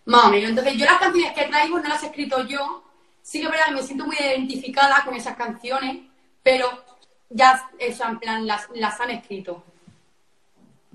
[0.07, 0.51] Más o menos.
[0.51, 2.83] Entonces, yo las canciones que traigo no las he escrito yo.
[3.23, 5.99] Sí que es verdad que me siento muy identificada con esas canciones,
[6.43, 6.85] pero
[7.29, 9.63] ya, eso, en plan, las, las han escrito.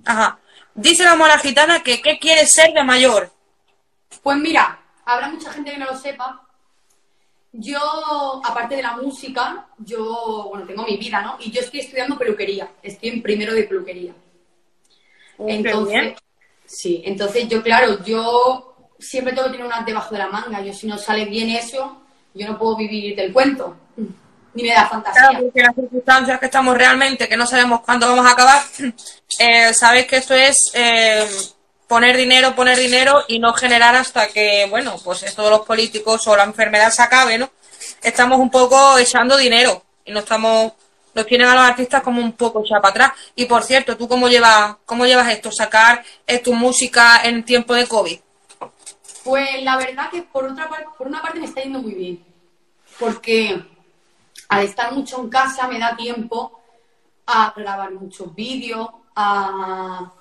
[0.03, 0.39] Ajá.
[0.73, 3.31] Dice la mora gitana que ¿qué quiere ser de mayor?
[4.21, 6.41] Pues mira, habrá mucha gente que no lo sepa.
[7.53, 11.37] Yo, aparte de la música, yo, bueno, tengo mi vida, ¿no?
[11.39, 12.69] Y yo estoy estudiando peluquería.
[12.83, 14.13] Estoy en primero de peluquería.
[15.37, 16.15] Qué Entonces, bien.
[16.65, 20.61] sí, entonces yo, claro, yo siempre tengo que tener una debajo de la manga.
[20.61, 22.01] Yo, si no sale bien eso,
[22.33, 23.77] yo no puedo vivir del cuento.
[24.55, 25.21] Ni me da fantasía.
[25.21, 28.61] Claro, porque las circunstancias que estamos realmente, que no sabemos cuándo vamos a acabar,
[29.39, 31.27] eh, sabéis que esto es eh,
[31.87, 36.25] poner dinero, poner dinero y no generar hasta que, bueno, pues esto de los políticos
[36.27, 37.51] o la enfermedad se acabe, ¿no?
[38.01, 40.71] Estamos un poco echando dinero y no estamos,
[41.13, 43.11] nos tienen a los artistas como un poco echar para atrás.
[43.35, 45.51] Y por cierto, ¿tú cómo llevas, cómo llevas esto?
[45.51, 48.19] Sacar eh, tu música en tiempo de COVID.
[49.25, 52.25] Pues la verdad que por otra parte, por una parte me está yendo muy bien.
[52.99, 53.61] Porque
[54.55, 56.61] al estar mucho en casa me da tiempo
[57.25, 60.11] a grabar muchos vídeos, a,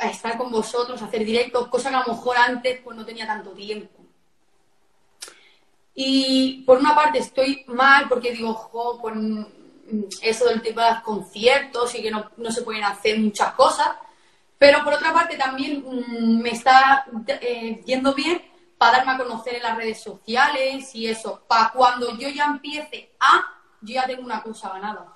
[0.00, 3.26] estar con vosotros, a hacer directos, cosa que a lo mejor antes pues no tenía
[3.26, 4.00] tanto tiempo.
[5.94, 9.46] Y por una parte estoy mal porque digo, jo, con
[10.20, 13.88] eso del tipo de conciertos y que no, no se pueden hacer muchas cosas.
[14.58, 18.42] Pero por otra parte también mm, me está eh, yendo bien
[18.84, 21.42] para darme a conocer en las redes sociales y eso.
[21.48, 23.42] Para cuando yo ya empiece a,
[23.80, 25.06] yo ya tengo una cosa ganada.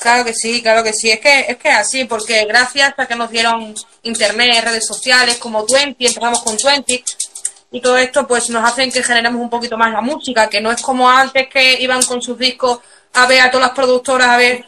[0.00, 1.10] Claro que sí, claro que sí.
[1.10, 5.66] Es que es que así, porque gracias a que nos dieron internet, redes sociales como
[5.66, 7.04] Twenty, empezamos con Twenty,
[7.72, 10.72] y todo esto pues nos hacen que generemos un poquito más la música, que no
[10.72, 12.78] es como antes que iban con sus discos
[13.12, 14.64] a ver a todas las productoras, a ver.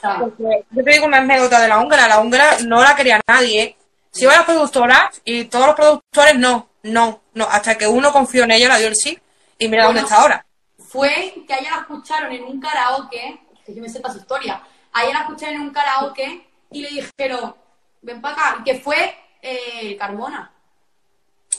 [0.73, 3.77] Yo te digo una anécdota de la húngara, la húngara no la quería nadie, ¿eh?
[4.11, 8.45] Si iban las productoras y todos los productores no, no, no, hasta que uno confió
[8.45, 9.19] en ella, la dio el sí,
[9.59, 10.45] y mira dónde está ahora.
[10.79, 14.63] Fue que a ella la escucharon en un karaoke, que yo me sepa su historia,
[14.93, 17.55] a ella la escucharon en un karaoke y le dijeron,
[18.03, 20.53] ven para acá, que fue eh, Carmona.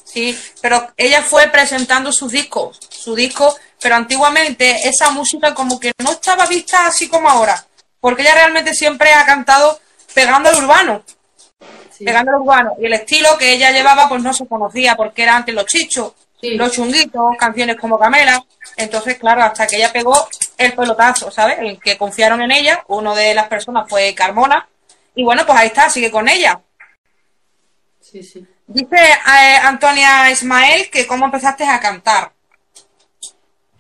[0.04, 5.92] Sí, pero ella fue presentando sus discos, su disco, pero antiguamente esa música como que
[6.00, 7.64] no estaba vista así como ahora,
[8.00, 9.80] porque ella realmente siempre ha cantado
[10.14, 11.04] pegando al urbano,
[12.00, 12.06] Sí.
[12.06, 15.54] pegando urbano, y el estilo que ella llevaba pues no se conocía, porque era antes
[15.54, 16.52] los chichos, Sí.
[16.56, 18.42] los chunguitos, canciones como Camela,
[18.78, 20.16] entonces claro, hasta que ella pegó
[20.58, 21.60] el pelotazo, ¿sabes?
[21.60, 24.66] El que confiaron en ella, uno de las personas fue Carmona,
[25.16, 26.62] y bueno, pues ahí está, sigue con ella.
[28.00, 28.48] Sí, sí.
[28.66, 32.32] Dice eh, Antonia Ismael que cómo empezaste a cantar.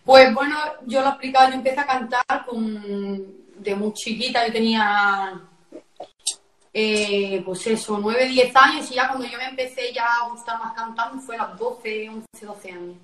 [0.03, 4.51] Pues bueno, yo lo he explicado, yo empecé a cantar con, de muy chiquita, yo
[4.51, 5.39] tenía,
[6.73, 10.59] eh, pues eso, 9, 10 años y ya cuando yo me empecé ya a gustar
[10.59, 12.95] más cantando fue a los 12, 11, 12 años.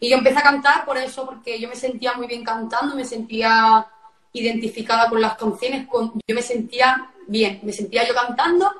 [0.00, 3.04] Y yo empecé a cantar por eso, porque yo me sentía muy bien cantando, me
[3.04, 3.86] sentía
[4.32, 8.72] identificada con las canciones, yo me sentía bien, me sentía yo cantando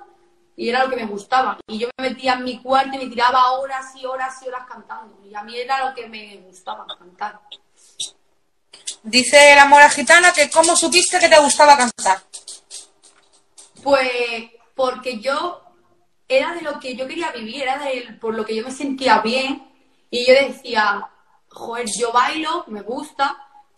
[0.56, 1.58] y era lo que me gustaba.
[1.66, 4.66] Y yo me metía en mi cuarto y me tiraba horas y horas y horas
[4.68, 5.18] cantando.
[5.24, 7.40] Y a mí era lo que me gustaba, cantar.
[9.02, 12.22] Dice la mora gitana que cómo supiste que te gustaba cantar.
[13.82, 15.60] Pues porque yo
[16.28, 19.20] era de lo que yo quería vivir, era de por lo que yo me sentía
[19.20, 19.66] bien.
[20.10, 21.08] Y yo decía,
[21.48, 23.36] joder, yo bailo, me gusta,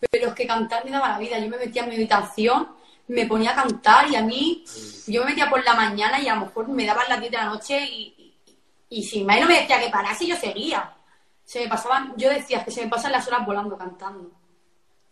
[0.09, 1.39] pero es que cantar me daba la vida.
[1.39, 2.69] Yo me metía en mi habitación,
[3.07, 4.63] me ponía a cantar y a mí,
[5.07, 7.37] yo me metía por la mañana y a lo mejor me daban las 10 de
[7.37, 8.35] la noche y,
[8.89, 10.93] y, y si May no me decía que parase, yo seguía.
[11.43, 14.40] Se me pasaban, yo decía que se me pasan las horas volando cantando.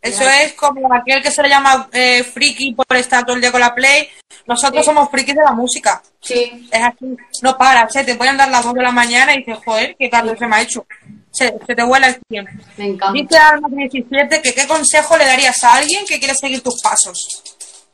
[0.02, 3.52] Eso es como aquel que se le llama eh, friki por estar todo el día
[3.52, 4.08] con la play.
[4.46, 4.86] Nosotros Sí.
[4.90, 6.02] somos frikis de la música.
[6.22, 8.04] Sí, Es así, no paras, ¿eh?
[8.04, 10.56] te pueden dar las 2 de la mañana y dices, joder, qué tarde se me
[10.56, 10.86] ha hecho.
[11.30, 12.50] Se, se te vuela el tiempo.
[12.78, 13.12] me encanta.
[13.12, 17.18] Dice Alma 17 que qué consejo le darías a alguien que quiere seguir tus pasos.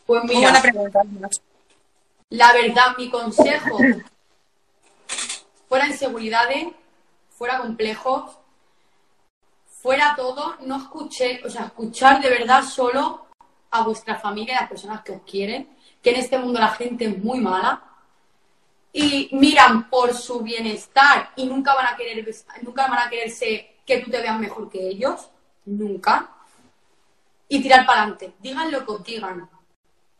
[0.07, 1.01] Pues Muy mira, buena pregunta.
[2.31, 3.79] La verdad, mi consejo,
[5.69, 6.67] fuera inseguridades,
[7.37, 8.37] fuera complejos,
[9.87, 13.27] fuera todo, no escuché, o sea, escuchar de verdad solo
[13.71, 15.69] a vuestra familia y a las personas que os quieren,
[16.03, 17.85] que en este mundo la gente es muy mala
[18.93, 22.29] y miran por su bienestar y nunca van a querer,
[22.63, 25.31] nunca van a quererse que tú te veas mejor que ellos,
[25.67, 26.33] nunca.
[27.49, 29.49] Y tirar para adelante, digan lo que os digan,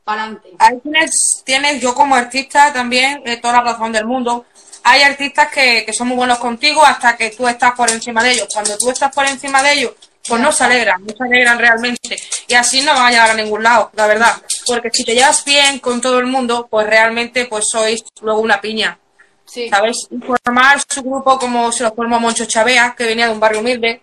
[0.05, 0.55] para adelante.
[0.61, 1.11] Ahí tienes,
[1.45, 4.47] tienes, yo como artista también, eh, toda la razón del mundo.
[4.89, 8.31] Hay artistas que, que son muy buenos contigo hasta que tú estás por encima de
[8.33, 8.47] ellos.
[8.53, 9.93] Cuando tú estás por encima de ellos,
[10.29, 12.17] pues no se alegran, no se alegran realmente.
[12.47, 14.41] Y así no van a llegar a ningún lado, la verdad.
[14.65, 18.61] Porque si te llevas bien con todo el mundo, pues realmente pues sois luego una
[18.61, 18.97] piña.
[19.45, 19.69] Sí.
[19.69, 20.09] ¿sabes?
[20.25, 24.03] Formar su grupo como se lo formó Moncho Chavea, que venía de un barrio humilde,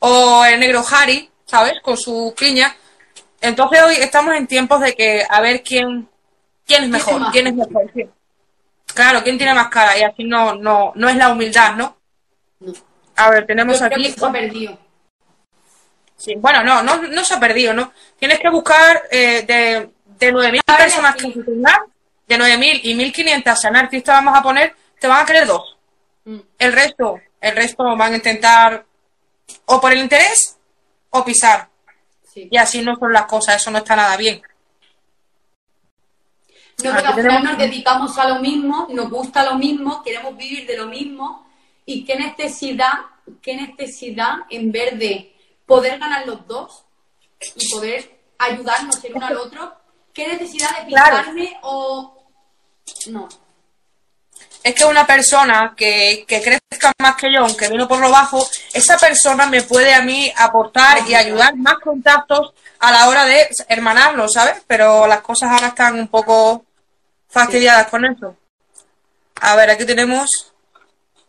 [0.00, 1.74] o el negro Harry, ¿sabes?
[1.84, 2.74] Con su piña.
[3.40, 6.08] Entonces hoy estamos en tiempos de que a ver quién,
[6.66, 7.90] quién es mejor, quién es mejor.
[7.92, 8.10] quién-
[8.96, 11.98] Claro, quién tiene más cara y así no, no, no es la humildad, ¿no?
[12.60, 12.72] No.
[13.16, 14.12] A ver, tenemos Yo creo aquí.
[14.12, 14.78] que se ha perdido.
[16.16, 17.92] Sí, bueno, no, no, no se ha perdido, ¿no?
[18.18, 21.80] Tienes que buscar eh, de, de 9.000 A ver, personas que se tengan,
[22.26, 25.76] de 9.000 y 1.500 sean artistas vamos a poner, te van a querer dos.
[26.24, 26.38] Mm.
[26.58, 28.86] El resto, el resto van a intentar
[29.66, 30.56] o por el interés
[31.10, 31.68] o pisar.
[32.32, 32.48] Sí.
[32.50, 34.40] Y así no son las cosas, eso no está nada bien.
[36.76, 41.46] Tenemos- nos dedicamos a lo mismo, nos gusta lo mismo, queremos vivir de lo mismo
[41.86, 42.92] y qué necesidad,
[43.40, 45.34] qué necesidad en vez de
[45.64, 46.84] poder ganar los dos
[47.54, 49.74] y poder ayudarnos el uno al otro,
[50.12, 51.16] qué necesidad de Claro.
[51.18, 52.22] pisarme o
[53.08, 53.28] no.
[54.62, 58.46] Es que una persona que, que crezca más que yo, aunque vino por lo bajo,
[58.74, 63.48] esa persona me puede a mí aportar y ayudar más contactos a la hora de
[63.68, 64.62] hermanarnos, ¿sabes?
[64.66, 66.64] Pero las cosas ahora están un poco
[67.36, 68.34] fastidiadas con eso.
[69.42, 70.54] A ver, aquí tenemos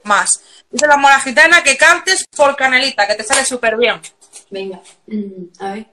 [0.03, 0.41] más.
[0.71, 4.01] Dice la mora gitana que cantes por canelita, que te sale súper bien.
[4.49, 5.87] Venga, mm, a ver.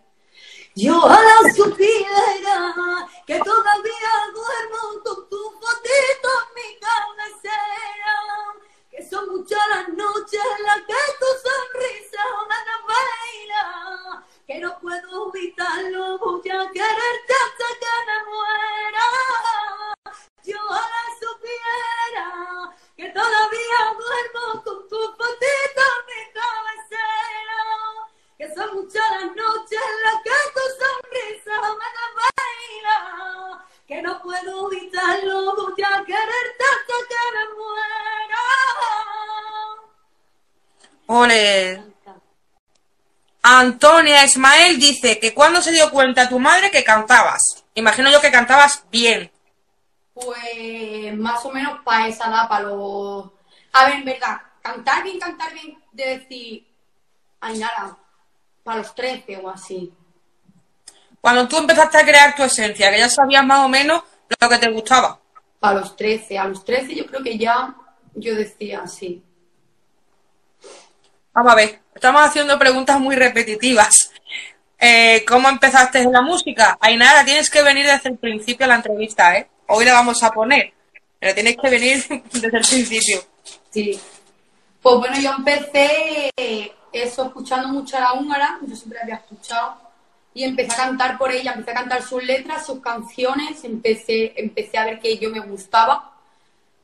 [0.77, 2.22] Yo ojalá supiera
[3.27, 8.14] que todavía duermo con tu fotito en mi cabecera.
[8.90, 14.24] Que son muchas las noches en las que tu sonrisa me baila.
[14.46, 19.63] Que no puedo evitarlo, voy a quererte hasta que me muera.
[20.44, 27.61] Yo ojalá supiera que todavía duermo con tu fotito en mi cabecera.
[28.37, 33.64] Que son muchas las noches en las que tu sonrisa me baila.
[33.88, 38.42] Que no puedo evitarlo, voy a quererte hasta que me muera.
[41.07, 41.83] Ole.
[43.42, 47.64] Antonia Ismael dice que cuando se dio cuenta tu madre que cantabas.
[47.74, 49.33] Imagino yo que cantabas bien.
[50.14, 53.31] Pues más o menos para esa edad, para los...
[53.72, 56.66] A ver, en verdad, cantar bien, cantar bien, de decir,
[57.40, 57.98] ay, nada,
[58.62, 59.92] para los 13 o así.
[61.20, 64.03] Cuando tú empezaste a crear tu esencia, que ya sabías más o menos
[64.40, 65.18] lo que te gustaba.
[65.59, 67.74] Para los 13, a los 13 yo creo que ya
[68.14, 69.22] yo decía así.
[71.33, 74.12] Vamos a ver, estamos haciendo preguntas muy repetitivas.
[74.79, 76.79] Eh, ¿Cómo empezaste en la música?
[76.81, 79.48] Ainara, tienes que venir desde el principio a la entrevista, ¿eh?
[79.66, 80.72] Hoy la vamos a poner,
[81.18, 83.22] pero tienes que venir desde el principio.
[83.70, 83.98] Sí.
[84.83, 86.31] Pues bueno, yo empecé
[86.92, 89.77] eso escuchando mucho a la húngara, yo siempre la había escuchado,
[90.35, 94.77] y empecé a cantar por ella, empecé a cantar sus letras, sus canciones, empecé, empecé
[94.79, 96.12] a ver que yo me gustaba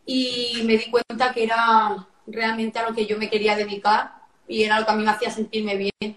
[0.06, 4.12] y me di cuenta que era realmente a lo que yo me quería dedicar
[4.48, 6.16] y era lo que a mí me hacía sentirme bien.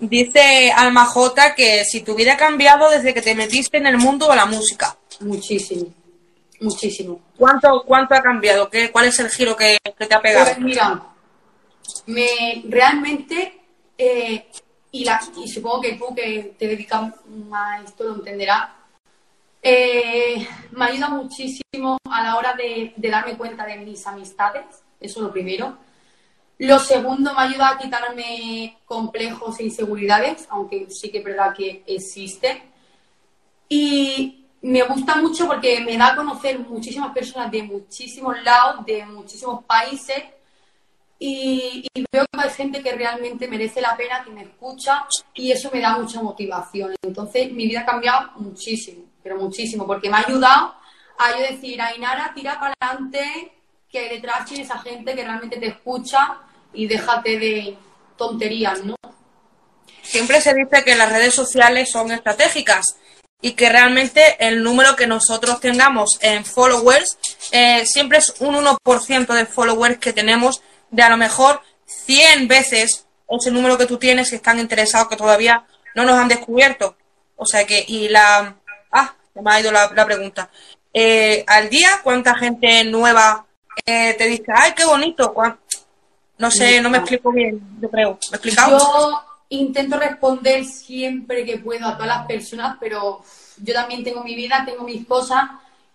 [0.00, 4.28] Dice Alma J que si vida ha cambiado desde que te metiste en el mundo
[4.28, 4.96] de la música.
[5.20, 5.86] Muchísimo,
[6.60, 7.20] muchísimo.
[7.36, 8.70] ¿Cuánto, cuánto ha cambiado?
[8.70, 10.46] ¿Qué, ¿Cuál es el giro que, que te ha pegado?
[10.46, 11.02] Pues mira,
[12.06, 13.60] me realmente,
[13.98, 14.46] eh,
[14.90, 17.12] y, la, y supongo que tú que te dedicas
[17.52, 18.70] a esto lo entenderás,
[19.62, 24.64] eh, me ayuda muchísimo a la hora de, de darme cuenta de mis amistades,
[24.98, 25.76] eso es lo primero.
[26.60, 31.82] Lo segundo, me ayuda a quitarme complejos e inseguridades, aunque sí que es verdad que
[31.86, 32.62] existe.
[33.66, 39.06] Y me gusta mucho porque me da a conocer muchísimas personas de muchísimos lados, de
[39.06, 40.22] muchísimos países,
[41.18, 45.52] y, y veo que hay gente que realmente merece la pena, que me escucha, y
[45.52, 46.94] eso me da mucha motivación.
[47.00, 50.74] Entonces, mi vida ha cambiado muchísimo, pero muchísimo, porque me ha ayudado
[51.18, 53.52] a yo decir, Ainara, tira para adelante,
[53.88, 56.38] que detrás tienes a gente que realmente te escucha
[56.72, 57.76] y déjate de
[58.16, 58.96] tonterías, ¿no?
[60.02, 62.96] Siempre se dice que las redes sociales son estratégicas
[63.40, 67.18] y que realmente el número que nosotros tengamos en followers
[67.52, 73.06] eh, siempre es un 1% de followers que tenemos de a lo mejor 100 veces
[73.28, 75.64] ese número que tú tienes que están interesados que todavía
[75.94, 76.96] no nos han descubierto.
[77.36, 78.56] O sea que, y la...
[78.90, 80.50] Ah, me ha ido la, la pregunta.
[80.92, 83.46] Eh, al día, ¿cuánta gente nueva
[83.86, 85.32] eh, te dice, ay, qué bonito?
[86.40, 88.10] ¿Cuán-?" No sé, no me explico bien, yo creo.
[88.10, 88.78] ¿Me he explicado?
[88.78, 93.22] Yo intento responder siempre que puedo a todas las personas, pero
[93.58, 95.44] yo también tengo mi vida, tengo mis cosas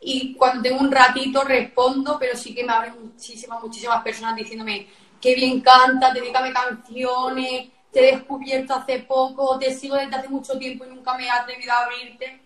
[0.02, 4.88] y cuando tengo un ratito respondo, pero sí que me abren muchísimas, muchísimas personas diciéndome
[5.20, 10.58] qué bien cantas, dedícame canciones, te he descubierto hace poco, te sigo desde hace mucho
[10.60, 12.42] tiempo y nunca me he atrevido a abrirte.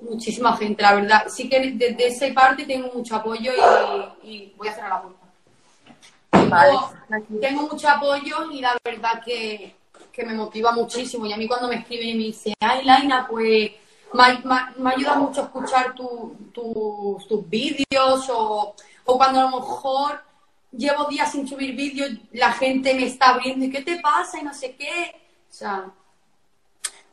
[0.00, 1.24] muchísima gente, la verdad.
[1.28, 3.52] Sí que desde esa parte tengo mucho apoyo
[4.22, 5.17] y, y voy a cerrar la puerta.
[6.30, 6.92] Tengo,
[7.40, 9.74] tengo mucho apoyo y la verdad que,
[10.12, 11.26] que me motiva muchísimo.
[11.26, 13.70] Y a mí cuando me escriben y me dicen, ay, Laina, pues
[14.12, 18.74] me, me- me ayuda mucho a escuchar tu- tu- tus vídeos o,
[19.04, 20.22] o cuando a lo mejor
[20.72, 24.38] llevo días sin subir vídeos, la gente me está abriendo y ¿qué te pasa?
[24.38, 25.14] y no sé qué.
[25.50, 25.86] O sea,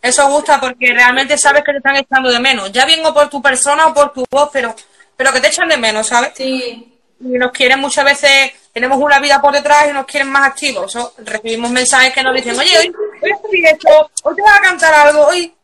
[0.02, 2.72] Eso gusta porque realmente sabes que te están echando de menos.
[2.72, 4.76] Ya vengo por tu persona o por tu voz, pero,
[5.16, 6.34] pero que te echan de menos, ¿sabes?
[6.36, 10.50] sí, Y nos quieren muchas veces, tenemos una vida por detrás y nos quieren más
[10.50, 10.94] activos.
[10.94, 14.60] Eso, recibimos mensajes que nos dicen, oye, hoy voy a subir esto, hoy te vas
[14.60, 15.56] a cantar algo, hoy.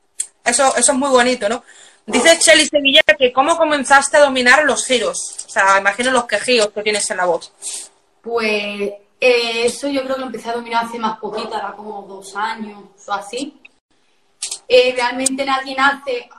[0.46, 1.62] Eso, eso es muy bonito, ¿no?
[2.06, 5.36] Dice Shelly Sevilla que cómo comenzaste a dominar los giros.
[5.46, 7.52] O sea, imagino los quejíos que tienes en la voz.
[8.22, 12.04] pues eh, eso yo creo que lo empecé a dominar hace más poquito, era como
[12.04, 13.62] dos años o así.
[14.70, 16.30] Eh, realmente nadie nace,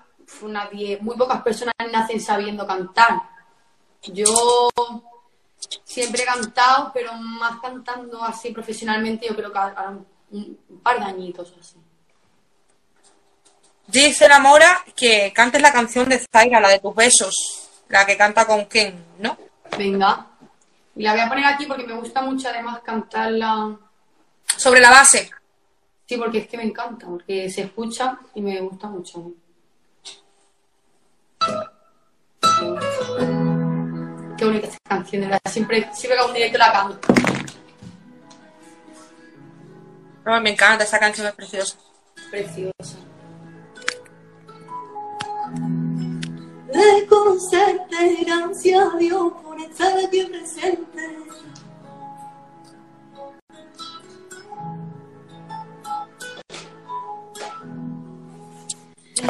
[0.46, 3.20] nadie, muy pocas personas nacen sabiendo cantar.
[4.04, 4.70] Yo
[5.84, 9.90] siempre he cantado, pero más cantando así profesionalmente, yo creo que ahora
[10.30, 11.76] un, un par de añitos así.
[13.86, 18.16] Dice la Mora que cantes la canción de Zaira, la de tus besos, la que
[18.16, 19.36] canta con Ken, ¿no?
[19.76, 20.26] Venga.
[20.94, 23.76] Y la voy a poner aquí porque me gusta mucho además cantarla.
[24.56, 25.30] Sobre la base.
[26.06, 29.32] Sí, porque es que me encanta, porque se escucha y me gusta mucho.
[34.42, 35.40] Qué bonita esta canción, de verdad.
[35.48, 37.14] Siempre, siempre que hago un directo la canto.
[40.24, 41.76] No, me encanta, esa canción es preciosa.
[42.28, 42.96] Preciosa.
[46.72, 51.18] Reconocerte, gracias a Dios por estar aquí presente.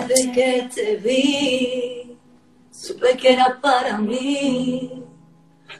[0.08, 2.11] Desde que te vi,
[2.82, 5.04] supe que era para mí.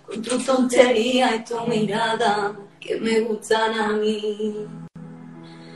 [0.07, 4.67] Con tu tontería y tu mirada que me gustan a mí.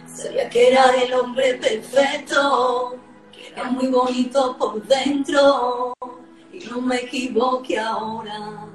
[0.07, 2.97] Sabía que era el hombre perfecto,
[3.33, 5.93] que era muy bonito por dentro.
[6.53, 8.67] Y no me equivoqué ahora,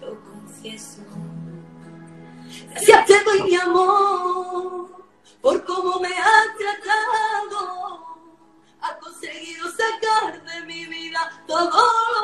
[0.00, 1.02] lo confieso.
[2.70, 4.88] Gracias te doy mi amor
[5.40, 8.13] por cómo me has tratado.
[8.84, 11.82] Has conseguido sacar de mi vida todo
[12.12, 12.22] lo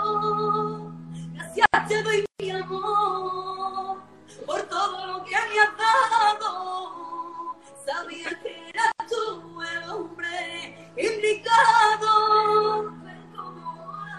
[0.00, 0.94] malo.
[1.34, 3.98] Gracias te doy mi amor
[4.46, 7.54] por todo lo que me has dado.
[7.84, 12.90] Sabía que eras tú el hombre indicado.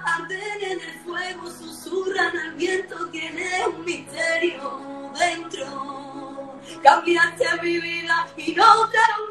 [0.06, 6.60] Arden en el fuego, susurran al viento, tiene un misterio dentro.
[6.84, 9.30] Cambiaste mi vida y no te lo.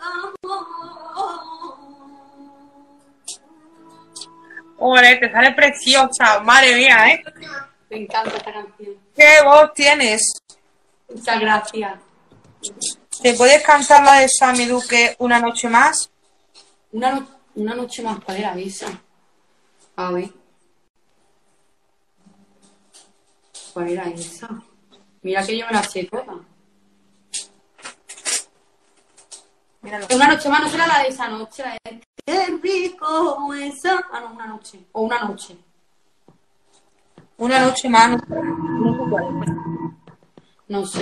[0.00, 1.78] Amor.
[4.78, 7.22] Joder, te sale preciosa, madre mía, ¿eh?
[7.90, 8.96] Me encanta esta canción.
[9.14, 10.32] ¿Qué voz tienes?
[11.08, 12.00] Muchas gracias.
[13.22, 16.10] ¿Te puedes cantar la de Sammy Duque una noche más?
[16.92, 18.88] Una, no- una noche más, ¿cuál era esa?
[19.96, 20.30] A ver.
[23.72, 24.48] ¿Cuál era esa?
[25.22, 26.34] Mira que yo me la sé toda.
[29.82, 30.06] Míralo.
[30.14, 32.00] Una noche más, no será la de esa noche, la de...
[32.24, 34.00] Qué rico esa.
[34.12, 34.78] Ah, no, una noche.
[34.92, 35.56] O una noche.
[37.36, 38.16] Una noche más.
[38.28, 39.08] No,
[40.68, 41.00] no sé.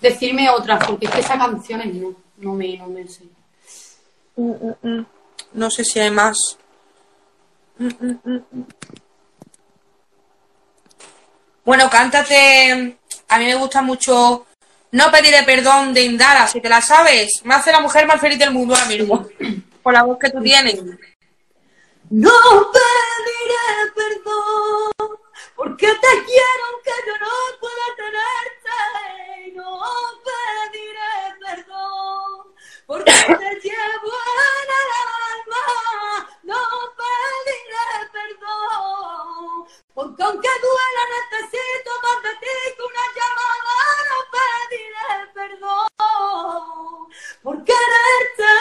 [0.00, 3.24] Decirme otra, porque es que esa canción es no, no me, no me sé.
[4.36, 5.06] Mm, mm, mm.
[5.54, 6.58] No sé si hay más.
[11.64, 12.98] Bueno, cántate.
[13.28, 14.45] A mí me gusta mucho
[14.96, 17.42] No pediré perdón de Indara, si te la sabes.
[17.44, 19.28] Me hace la mujer más feliz del mundo ahora mismo.
[19.82, 20.82] Por la voz que tú tienes.
[22.08, 22.30] No
[22.72, 25.18] pediré perdón
[25.54, 27.28] porque te quiero aunque yo no
[27.60, 29.52] pueda tenerte.
[29.54, 29.80] No
[30.24, 31.12] pediré
[31.44, 32.54] perdón
[32.86, 34.90] porque te llevo en el
[35.28, 36.26] alma.
[36.42, 36.62] No
[36.96, 43.65] pediré perdón porque aunque duela necesito más de ti que una llamada.
[44.76, 45.88] Pediré perdón
[47.42, 48.55] por quererte.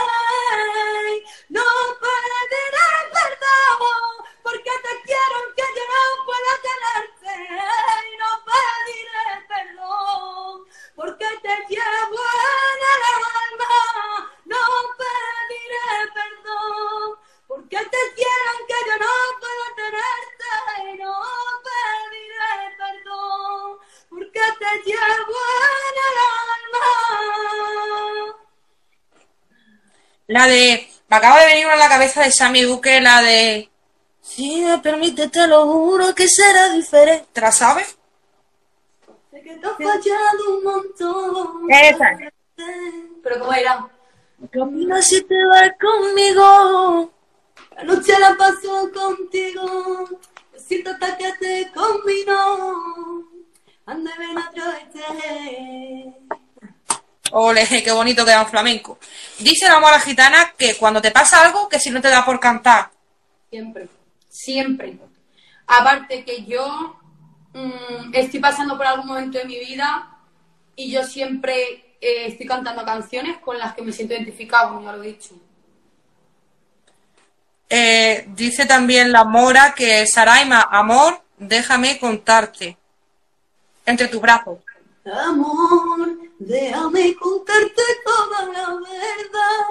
[31.96, 33.70] Cabeza de Sammy Duque, la de.
[34.20, 37.26] Si me permite, te lo juro que será diferente.
[37.32, 37.98] ¿Te la sabes?
[39.32, 41.72] Sé que te has fallado un montón.
[41.72, 42.18] Esa.
[43.24, 43.88] Pero ¿cómo era?
[44.52, 47.14] Camina si te vas conmigo.
[47.78, 50.20] La noche la paso contigo.
[50.52, 53.24] Me siento hasta que te combino.
[53.86, 54.36] Ande, ven
[57.32, 59.00] Ole, qué bonito queda un flamenco.
[59.40, 62.40] Dice la mora gitana que cuando te pasa algo, que si no te da por
[62.40, 62.92] cantar.
[63.50, 63.88] Siempre,
[64.30, 64.98] siempre.
[65.68, 67.00] Aparte que yo
[67.54, 70.10] mm, estoy pasando por algún momento de mi vida
[70.76, 74.96] y yo siempre eh, estoy cantando canciones con las que me siento identificado, como ya
[74.96, 75.36] lo he dicho.
[77.70, 82.78] Eh, dice también la mora que Saraima, amor, déjame contarte.
[83.86, 84.60] Entre tus brazos.
[85.06, 89.66] Amor, déjame contarte toda la verdad.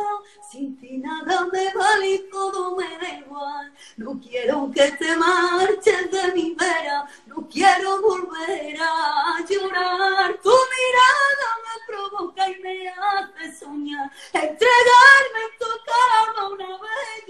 [0.48, 3.72] Sin ti nada me vale y todo me da igual.
[3.96, 7.08] No quiero que te marches de mi vera.
[7.26, 10.38] No quiero volver a llorar.
[10.40, 14.12] Tu mirada me provoca y me hace soñar.
[14.32, 17.26] Entregarme en tu cama una vez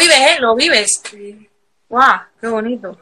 [0.00, 0.36] vives, eh?
[0.40, 1.02] Lo vives.
[1.88, 2.20] ¡Guau!
[2.40, 2.98] ¡Qué bonito!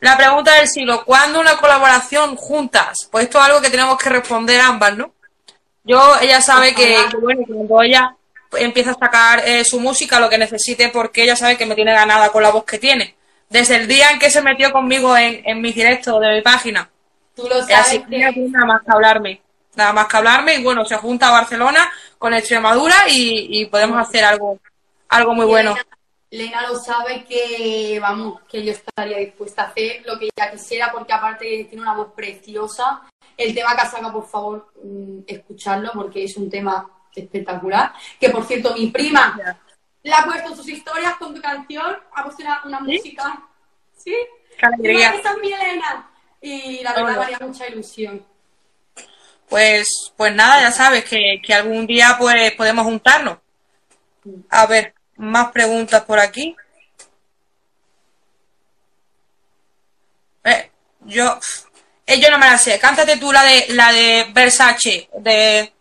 [0.00, 3.08] La pregunta del siglo, ¿cuándo una colaboración juntas?
[3.10, 5.12] Pues esto es algo que tenemos que responder ambas, ¿no?
[5.82, 8.14] Yo, ella sabe que, que, bueno, cuando ella
[8.58, 11.92] empieza a sacar eh, su música, lo que necesite, porque ella sabe que me tiene
[11.92, 13.14] ganada con la voz que tiene.
[13.48, 16.90] Desde el día en que se metió conmigo en, en mis directos de mi página.
[17.34, 17.74] Tú lo sabes.
[17.74, 19.40] Así que tiene nada más que hablarme.
[19.74, 23.98] Nada más que hablarme y bueno, se junta a Barcelona con Extremadura y, y podemos
[23.98, 24.58] hacer algo,
[25.08, 25.74] algo muy bueno.
[26.34, 30.90] Lena lo sabe que, vamos, que yo estaría dispuesta a hacer lo que ella quisiera,
[30.90, 33.02] porque aparte tiene una voz preciosa.
[33.36, 37.92] El tema sacado, por favor, mm, escucharlo, porque es un tema espectacular.
[38.18, 39.56] Que, por cierto, mi prima
[40.02, 43.40] la ha puesto en sus historias con tu canción, ha puesto una, una música.
[43.96, 44.14] ¿Sí?
[44.58, 46.10] Qué es mi Elena.
[46.40, 47.18] Y la verdad Hola.
[47.18, 48.26] me haría mucha ilusión.
[49.48, 53.38] Pues, pues nada, ya sabes que, que algún día pues podemos juntarnos.
[54.50, 56.56] A ver, más preguntas por aquí.
[60.44, 60.70] Eh,
[61.06, 61.38] yo,
[62.06, 62.78] eh, yo no me la sé.
[62.78, 65.72] Cántate tú la de la de Versace, de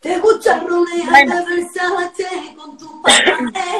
[0.00, 3.77] Te gusta rodear de Versace con tu panera,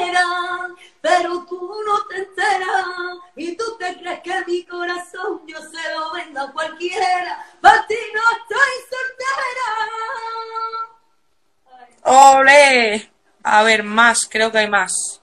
[13.59, 15.19] A ver, más, creo que hay más.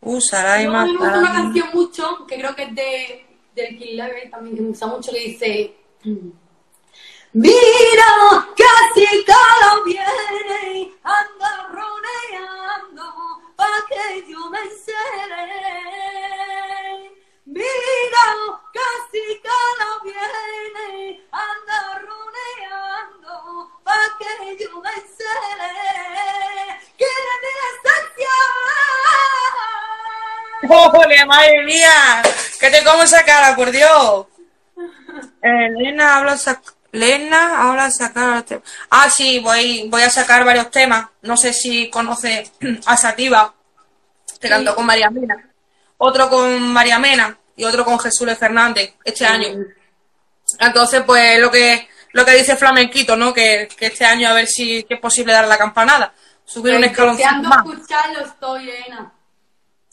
[0.00, 3.96] Uh, Saraima, Luego me gusta una canción mucho, que creo que es de, del Kill
[3.96, 5.76] Level también, que me gusta mucho, que dice...
[7.32, 13.04] Mira, casi cada viene, anda rodeando
[13.54, 15.90] pa' que yo me encele.
[17.52, 18.26] Mira,
[18.72, 25.72] casi cada viene, anda rodeando pa' que yo me encele.
[26.96, 28.36] Quiere mi esencia.
[31.02, 32.22] ¡Ole, madre mía!
[32.60, 34.26] Que te como esa cara, por Dios.
[35.42, 36.38] Eh, Lena habla
[36.92, 41.08] Lena habla sacar te- Ah, sí, voy, voy a sacar varios temas.
[41.22, 42.48] No sé si conoce
[42.86, 43.52] a Sativa,
[44.40, 45.48] que cantó con María Mena.
[45.98, 48.28] Otro con María Mena y otro con Jesús.
[48.38, 49.48] Fernández este año.
[50.58, 53.32] Entonces, pues lo que lo que dice Flamenquito, ¿no?
[53.32, 56.12] Que, que este año a ver si que es posible dar la campanada.
[56.44, 59.12] Subir un escucharlo estoy, Elena.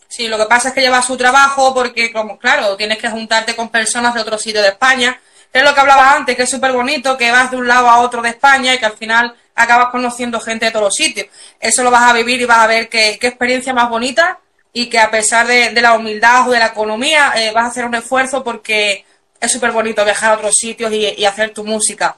[0.07, 3.55] Sí, lo que pasa es que lleva su trabajo porque, como claro, tienes que juntarte
[3.55, 5.19] con personas de otro sitio de España.
[5.53, 7.99] Es lo que hablaba antes, que es súper bonito, que vas de un lado a
[7.99, 11.27] otro de España y que al final acabas conociendo gente de todos los sitios.
[11.59, 14.39] Eso lo vas a vivir y vas a ver qué, qué experiencia más bonita
[14.73, 17.67] y que a pesar de, de la humildad o de la economía, eh, vas a
[17.67, 19.05] hacer un esfuerzo porque
[19.39, 22.17] es súper bonito viajar a otros sitios y, y hacer tu música.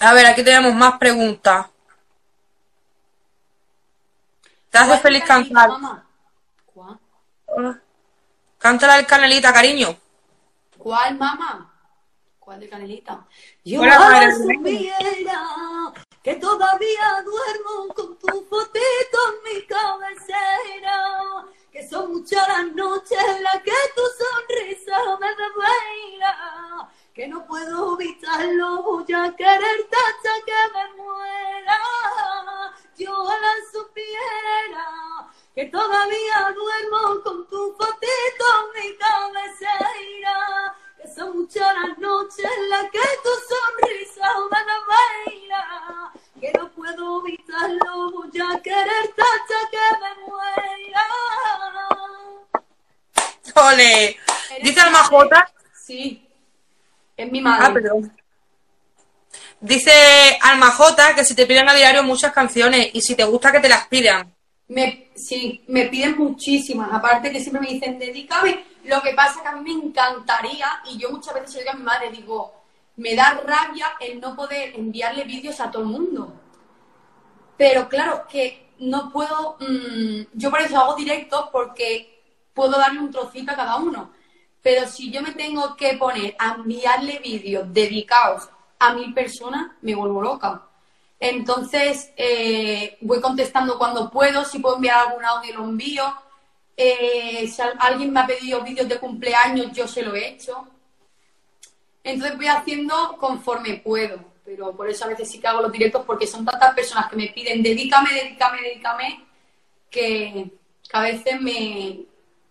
[0.00, 1.66] A ver, aquí tenemos más preguntas.
[4.70, 5.70] ¿Te hace ¿Cuál feliz cantar?
[6.66, 7.82] ¿Cuál?
[8.58, 9.96] Cántala el canelita, cariño.
[10.76, 11.72] ¿Cuál, mamá?
[12.46, 13.26] ¿Cuál de Canelita?
[13.64, 14.30] Yo Hola,
[16.26, 23.44] que todavía duermo con tu fotito en mi cabecera, que son muchas las noches en
[23.44, 30.60] las que tu sonrisa me desvela, que no puedo evitarlo, voy a quererte hasta que
[30.74, 31.80] me muera,
[32.98, 40.74] yo la supiera, que todavía duermo con tu fotito en mi cabecera,
[41.14, 44.58] son muchas las noches en las que tu sonrisa me
[45.32, 51.02] desvela, que no puedo evitarlo, voy a quererte hasta que me muera.
[53.54, 54.16] ¡Ole!
[54.62, 55.52] Dice Alma J.
[55.74, 56.28] Sí,
[57.16, 57.66] es mi madre.
[57.66, 58.16] Ah, perdón.
[59.60, 63.52] Dice Alma J que si te piden a diario muchas canciones y si te gusta
[63.52, 64.34] que te las pidan.
[64.68, 66.92] Me, sí, me piden muchísimas.
[66.92, 68.75] Aparte que siempre me dicen, dedícame.
[68.86, 71.72] Lo que pasa que a mí me encantaría, y yo muchas veces se lo digo
[71.72, 72.54] a mi madre, digo,
[72.96, 76.32] me da rabia el no poder enviarle vídeos a todo el mundo.
[77.56, 82.22] Pero claro, que no puedo, mm, yo por eso hago directos porque
[82.54, 84.10] puedo darle un trocito a cada uno.
[84.62, 89.94] Pero si yo me tengo que poner a enviarle vídeos dedicados a mil personas, me
[89.94, 90.62] vuelvo loca.
[91.18, 96.04] Entonces, eh, voy contestando cuando puedo, si puedo enviar algún audio lo envío.
[96.76, 100.68] Eh, si al- alguien me ha pedido vídeos de cumpleaños, yo se lo he hecho.
[102.04, 106.04] Entonces voy haciendo conforme puedo, pero por eso a veces sí que hago los directos
[106.06, 109.24] porque son tantas personas que me piden dedícame, dedícame, dedícame,
[109.90, 110.50] que,
[110.92, 111.98] a veces me,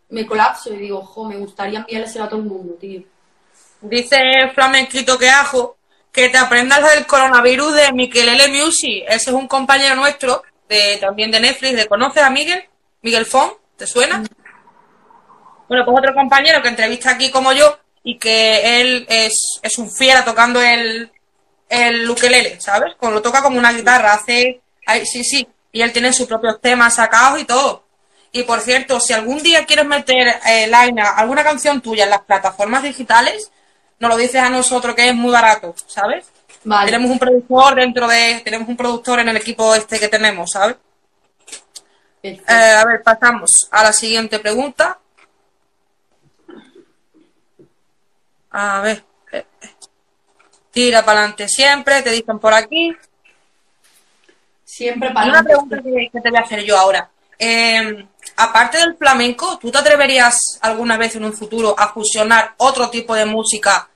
[0.09, 3.01] me colapso y digo, jo, me gustaría enviárselo a todo el mundo, tío.
[3.79, 4.19] Dice
[4.53, 5.77] Flamenquito que ajo
[6.11, 8.47] que te aprendas lo del coronavirus de Miquel L.
[8.49, 9.03] Music.
[9.07, 11.73] Ese es un compañero nuestro, de, también de Netflix.
[11.73, 12.63] ¿Le conoces a Miguel?
[13.01, 14.23] Miguel Fon, ¿te suena?
[15.67, 19.91] Bueno, pues otro compañero que entrevista aquí como yo y que él es, es un
[19.91, 21.11] fiera tocando el,
[21.69, 22.93] el ukelele, ¿sabes?
[22.97, 24.61] Como lo toca como una guitarra, hace...
[24.85, 27.83] ay, sí, sí, y él tiene sus propios temas sacados y todo.
[28.31, 32.21] Y por cierto, si algún día quieres meter, eh, Laina, alguna canción tuya en las
[32.21, 33.51] plataformas digitales,
[33.99, 36.25] nos lo dices a nosotros que es muy barato, ¿sabes?
[36.63, 36.91] Vale.
[36.91, 40.75] Tenemos un productor dentro de, tenemos un productor en el equipo este que tenemos, ¿sabes?
[42.27, 44.97] Eh, a ver, pasamos a la siguiente pregunta.
[48.51, 49.03] A ver.
[49.31, 49.69] eh, eh.
[50.71, 52.95] Tira para adelante siempre, te dicen por aquí.
[54.63, 57.09] Siempre para una pregunta que, que te voy a hacer yo ahora.
[57.37, 58.07] Eh,
[58.37, 63.13] aparte del flamenco, ¿tú te atreverías alguna vez en un futuro a fusionar otro tipo
[63.13, 63.87] de música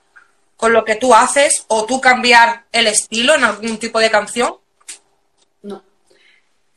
[0.56, 4.54] con lo que tú haces o tú cambiar el estilo en algún tipo de canción?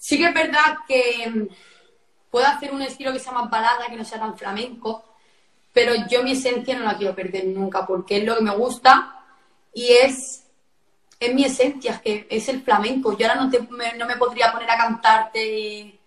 [0.03, 1.47] Sí que es verdad que mm,
[2.29, 5.05] puedo hacer un estilo que sea más balada, que no sea tan flamenco,
[5.71, 9.23] pero yo mi esencia no la quiero perder nunca, porque es lo que me gusta
[9.73, 10.43] y es,
[11.17, 13.17] es mi esencia, es que es el flamenco.
[13.17, 15.97] Yo ahora no, te, me, no me podría poner a cantarte,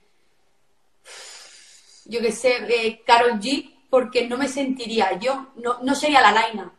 [2.04, 6.32] yo qué sé, eh, Carol G, porque no me sentiría yo, no, no sería la
[6.32, 6.70] Laina.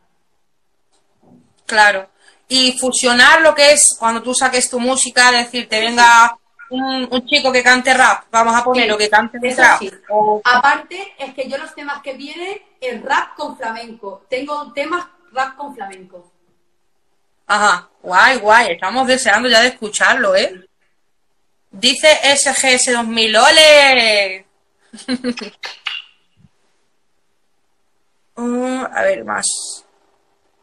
[1.65, 2.11] Claro.
[2.47, 6.38] Y fusionar lo que es cuando tú saques tu música, decir, te venga
[6.70, 9.80] un, un chico que cante rap, vamos a poner Sí, lo que cante de rap.
[9.80, 9.91] sí.
[10.09, 14.26] O- Aparte, es que yo los temas que vienen es rap con flamenco.
[14.30, 16.32] Tengo temas rap con flamenco.
[17.47, 20.68] Ajá, guay, guay, estamos deseando ya de escucharlo, ¿eh?
[21.72, 24.45] Dice SGS 2000, ¡ole!
[28.36, 29.47] Uh, a ver, más.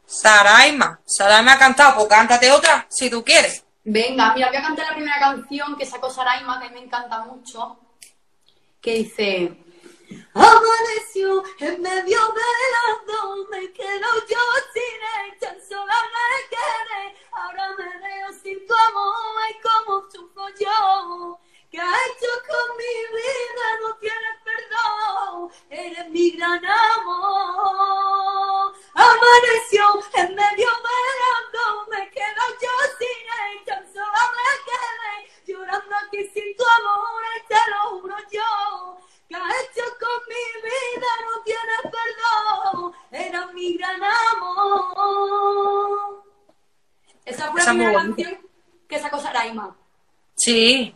[0.07, 1.01] Saraima.
[1.05, 3.64] Saraima ha cantado, pues cántate otra, si tú quieres.
[3.85, 6.85] Venga, mira, voy a cantar la primera canción que sacó Saraima, que a mí me
[6.87, 7.79] encanta mucho.
[8.81, 9.61] Que dice...
[10.35, 12.43] Amaneció en medio de
[12.75, 14.39] las dos, me quedo yo
[14.73, 15.33] sin él,
[15.69, 17.03] sola me quedé.
[17.33, 21.39] Ahora me veo sin tu amor, y como sufro yo.
[21.71, 23.67] ¿Qué has hecho con mi vida?
[23.83, 28.64] No tienes perdón, eres mi gran amor.
[28.95, 29.85] Amaneció
[30.15, 30.69] en medio
[31.53, 35.15] dos, me quedo yo sin él, tan sola me quedé.
[35.47, 38.99] Llorando aquí sin tu amor, y te lo juro yo.
[39.29, 41.11] ¿Qué has hecho con mi vida?
[41.27, 42.93] No tienes perdón.
[43.11, 44.01] Era mi gran
[44.37, 45.75] amor.
[47.25, 48.39] Esa fue Esa la primera canción
[48.89, 49.77] que sacó Saraima.
[50.37, 50.95] Sí.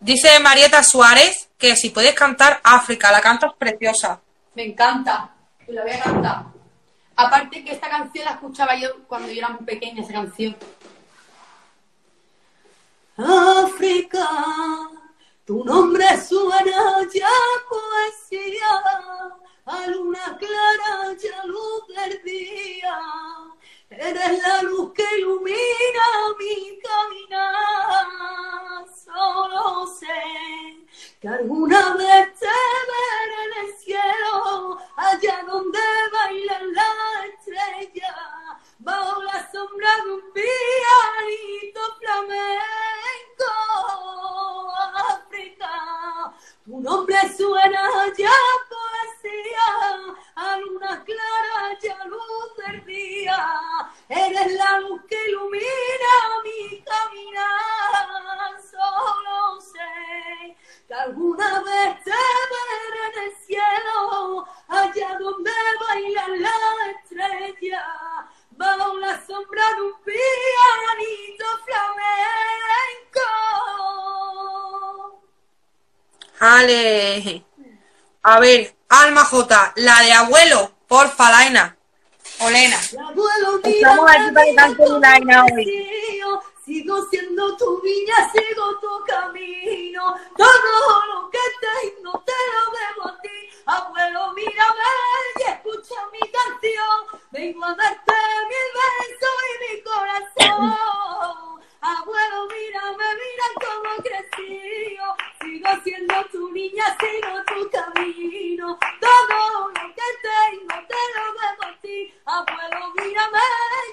[0.00, 4.20] Dice Marieta Suárez que si puedes cantar África, la cantas preciosa.
[4.54, 5.30] Me encanta.
[5.68, 6.61] Y la voy a cantar.
[7.26, 10.56] Aparte que esta canción la escuchaba yo cuando yo era muy pequeña, esa canción.
[13.16, 14.28] África,
[15.44, 17.28] tu nombre suena ya
[17.68, 18.66] poesía,
[19.64, 22.98] a luna clara ya luz del día.
[23.90, 28.06] Eres la luz que ilumina mi caminar.
[29.04, 30.06] Solo sé
[31.20, 32.46] que alguna vez te
[32.90, 35.78] veré en el cielo, allá donde
[36.12, 38.16] bailan las estrellas,
[38.78, 43.52] bajo la sombra de un pianito flamenco.
[45.08, 46.32] África,
[46.64, 48.30] tu nombre suena allá
[76.62, 77.44] Ale.
[78.22, 81.76] A ver, Alma J, la de abuelo, porfa, Laina.
[82.38, 82.78] Olena.
[83.08, 85.00] Abuelo, Estamos aquí para cómo
[85.54, 86.40] hoy.
[86.64, 90.14] Sigo siendo tu niña, sigo tu camino.
[90.36, 93.28] Todo lo que tengo te lo debo a ti.
[93.66, 94.82] Abuelo, mírame
[95.38, 97.20] y escucha mi canción.
[97.32, 98.12] Vengo a darte
[98.48, 101.41] mil besos y mi corazón.
[101.84, 105.02] Abuelo, mírame, mira cómo creció.
[105.40, 108.78] Sigo siendo tu niña, sigo tu camino.
[109.00, 111.98] Todo lo que tengo te lo debo a ti.
[112.24, 113.38] Abuelo, mírame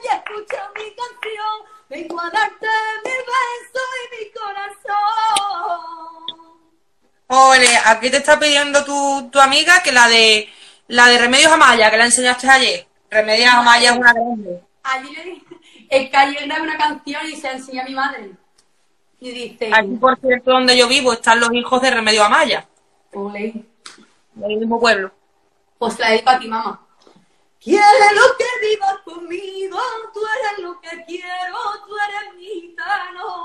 [0.03, 1.55] y escucha mi canción.
[1.89, 2.67] Vengo a darte
[3.03, 5.79] mi beso y mi corazón.
[7.25, 10.47] Ole, aquí te está pidiendo tu, tu amiga que la de
[10.89, 12.87] la de Remedios Amaya, que la enseñaste ayer.
[13.09, 14.61] Remedios Amaya es una grande.
[14.83, 15.48] Allí le dije,
[15.89, 18.31] es que ayer grabé una canción y se la enseñé a mi madre.
[19.19, 22.67] Y dice, Aquí, por cierto, donde yo vivo, están los hijos de Remedios Amaya,
[23.13, 23.65] ole,
[24.33, 25.11] del mismo pueblo.
[25.77, 26.85] pues la dedico a ti, mamá.
[27.61, 27.83] Quiero
[28.37, 29.77] que vivas conmigo,
[30.13, 33.38] tú eres lo que quiero, tú eres mi gitano,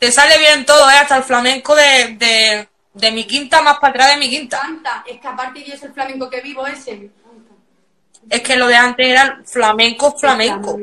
[0.00, 0.94] te sale bien todo, ¿eh?
[0.94, 4.62] Hasta el flamenco de, de, de mi quinta más para atrás de mi quinta.
[5.06, 7.10] Es que aparte yo es el flamenco que vivo ese.
[8.30, 10.80] Es que lo de antes era flamenco, flamenco.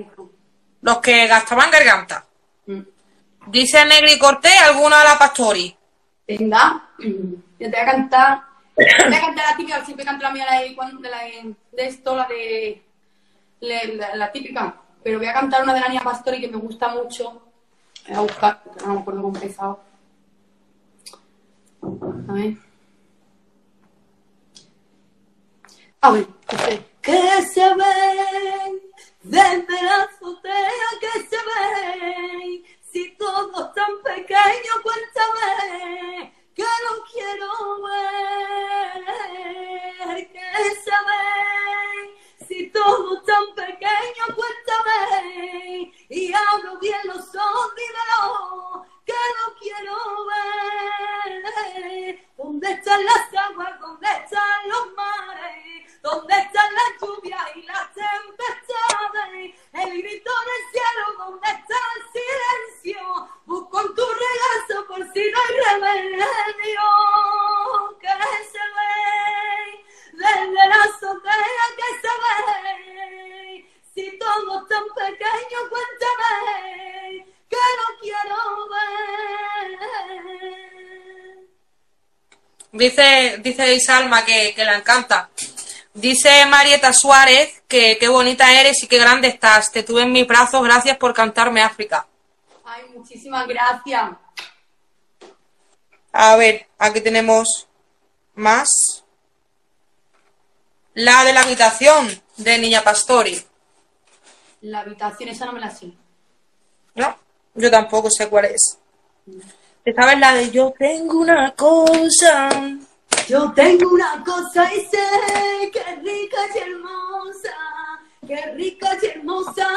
[0.82, 2.26] Los que gastaban garganta.
[2.68, 2.82] Mm.
[3.48, 5.76] Dice Negri Cortés, alguna de la Pastori.
[6.28, 7.10] Venga, yo
[7.58, 8.42] te voy a cantar.
[8.76, 10.76] Te voy a cantar la típica, siempre canto la mía, la de,
[11.10, 12.84] la de, de esto, la de.
[14.14, 14.76] la típica.
[15.04, 17.47] Pero voy a cantar una de la niña Pastori que me gusta mucho.
[18.08, 19.80] Voy a buscar, no me acuerdo cómo empezaba.
[21.82, 22.58] A ver.
[26.02, 26.86] A ver, dice.
[27.02, 28.82] que se ven
[29.24, 37.50] desde la azotea que se ven si todo es tan pequeño cuéntame que lo quiero
[37.84, 39.08] ver
[40.32, 42.10] que se si
[42.78, 49.96] todo tan pequeño cuéntame y abro bien los ojos dímelo que lo quiero
[50.28, 50.68] ver
[52.38, 53.80] ¿Dónde están las aguas?
[53.80, 55.57] ¿Dónde están los mares?
[83.48, 85.30] Dice, Isalma que, que la encanta.
[85.94, 89.72] Dice Marieta Suárez que qué bonita eres y qué grande estás.
[89.72, 92.06] Te tuve en mis brazos, gracias por cantarme África.
[92.66, 94.12] Ay, muchísimas gracias.
[96.12, 97.68] A ver, aquí tenemos
[98.36, 98.68] más.
[100.94, 103.42] La de la habitación de Niña Pastori.
[104.62, 105.94] La habitación, esa no me la sé.
[106.96, 107.18] No,
[107.56, 108.78] yo tampoco sé cuál es.
[109.86, 112.50] ¿Te sabes la de yo tengo una cosa?
[113.28, 115.06] Yo tengo una cosa y sé
[115.74, 117.54] que rica y hermosa,
[118.26, 119.68] que rica y hermosa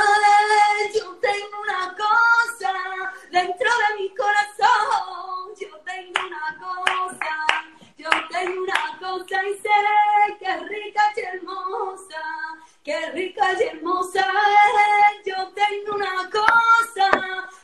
[0.85, 0.95] es.
[0.95, 2.73] Yo tengo una cosa
[3.33, 5.53] dentro de mi corazón.
[5.59, 7.35] Yo tengo una cosa,
[7.99, 9.69] yo tengo una cosa y sé
[10.39, 12.23] que rica y hermosa,
[12.85, 15.27] que rica y hermosa es.
[15.27, 17.11] Yo tengo una cosa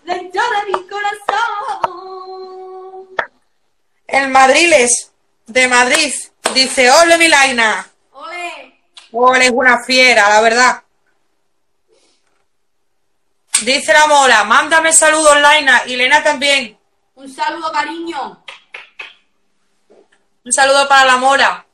[0.03, 1.47] dentro de mi corazón.
[4.09, 5.12] El Madriles
[5.47, 6.14] de Madrid.
[6.55, 7.86] Dice, ole Milaina.
[8.12, 8.80] ¡Ole!
[9.12, 10.82] Ole, es una fiera, la verdad.
[13.62, 15.82] Dice la Mora, mándame saludos, Laina.
[15.86, 16.78] Y Lena también.
[17.14, 18.44] Un saludo, cariño.
[20.44, 21.66] Un saludo para la Mora.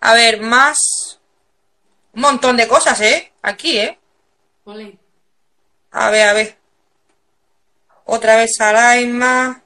[0.00, 0.78] A ver, más.
[2.12, 3.32] Un montón de cosas, ¿eh?
[3.42, 3.98] Aquí, ¿eh?
[4.64, 4.98] Ole.
[5.92, 6.58] A ver, a ver.
[8.04, 9.62] Otra vez Alaima.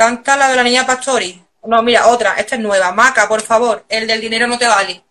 [0.00, 1.44] Canta la de la niña Pastori.
[1.66, 2.90] No, mira, otra, esta es nueva.
[2.90, 5.02] Maca, por favor, el del dinero no te vale.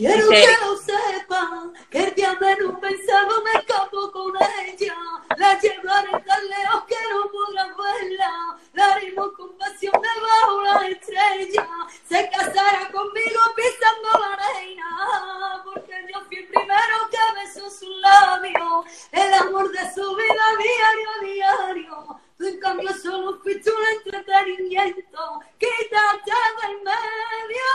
[0.00, 4.32] Quiero que lo sepan, que el día menos pensado me escapo con
[4.66, 4.96] ella.
[5.36, 8.58] La llevaré tan lejos que no podrán verla.
[8.72, 11.68] La haremos con pasión debajo la estrella.
[12.08, 15.62] Se casará conmigo pisando la arena.
[15.64, 18.84] Porque yo fui el primero que besó su labio.
[19.12, 22.20] El amor de su vida diario diario.
[22.38, 25.40] Tú en cambio solo fuiste un entretenimiento.
[25.58, 26.32] Quítate
[26.62, 27.70] del medio.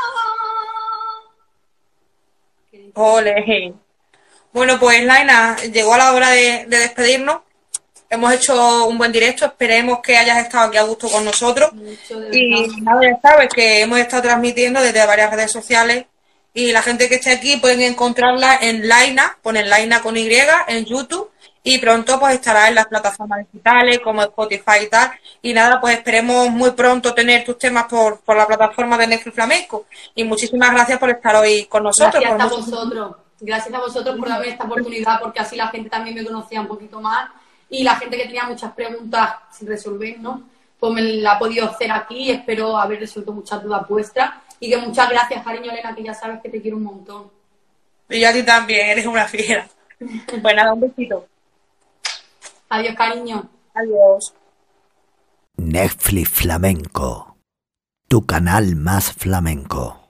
[2.93, 3.73] Ole.
[4.53, 7.41] Bueno, pues Laina, llegó la hora de, de despedirnos.
[8.09, 11.71] Hemos hecho un buen directo, esperemos que hayas estado aquí a gusto con nosotros.
[12.31, 16.05] Y nada, ya sabes que hemos estado transmitiendo desde varias redes sociales
[16.53, 20.29] y la gente que esté aquí pueden encontrarla en Laina, ponen Laina con Y
[20.67, 21.29] en YouTube
[21.67, 25.11] y pronto pues estará en las plataformas digitales como Spotify y tal.
[25.41, 29.33] Y nada, pues esperemos muy pronto tener tus temas por, por la plataforma de Netflix
[29.33, 29.87] Flamenco.
[30.13, 32.23] Y muchísimas gracias por estar hoy con nosotros.
[32.23, 33.15] Gracias a vosotros.
[33.39, 36.67] Gracias a vosotros por darme esta oportunidad, porque así la gente también me conocía un
[36.67, 37.31] poquito más.
[37.67, 40.43] Y la gente que tenía muchas preguntas sin resolver, ¿no?
[40.79, 44.35] Pues me la ha podido hacer aquí y espero haber resuelto muchas dudas vuestras.
[44.59, 47.31] Y que muchas gracias, cariño Elena, que ya sabes que te quiero un montón.
[48.07, 49.67] Y yo a ti también, eres una fiera.
[49.97, 51.25] Pues nada, un besito.
[52.75, 53.49] Adiós, cariño.
[53.73, 54.33] Adiós.
[55.55, 57.37] Netflix Flamenco.
[58.09, 60.04] Tu canal más flamenco.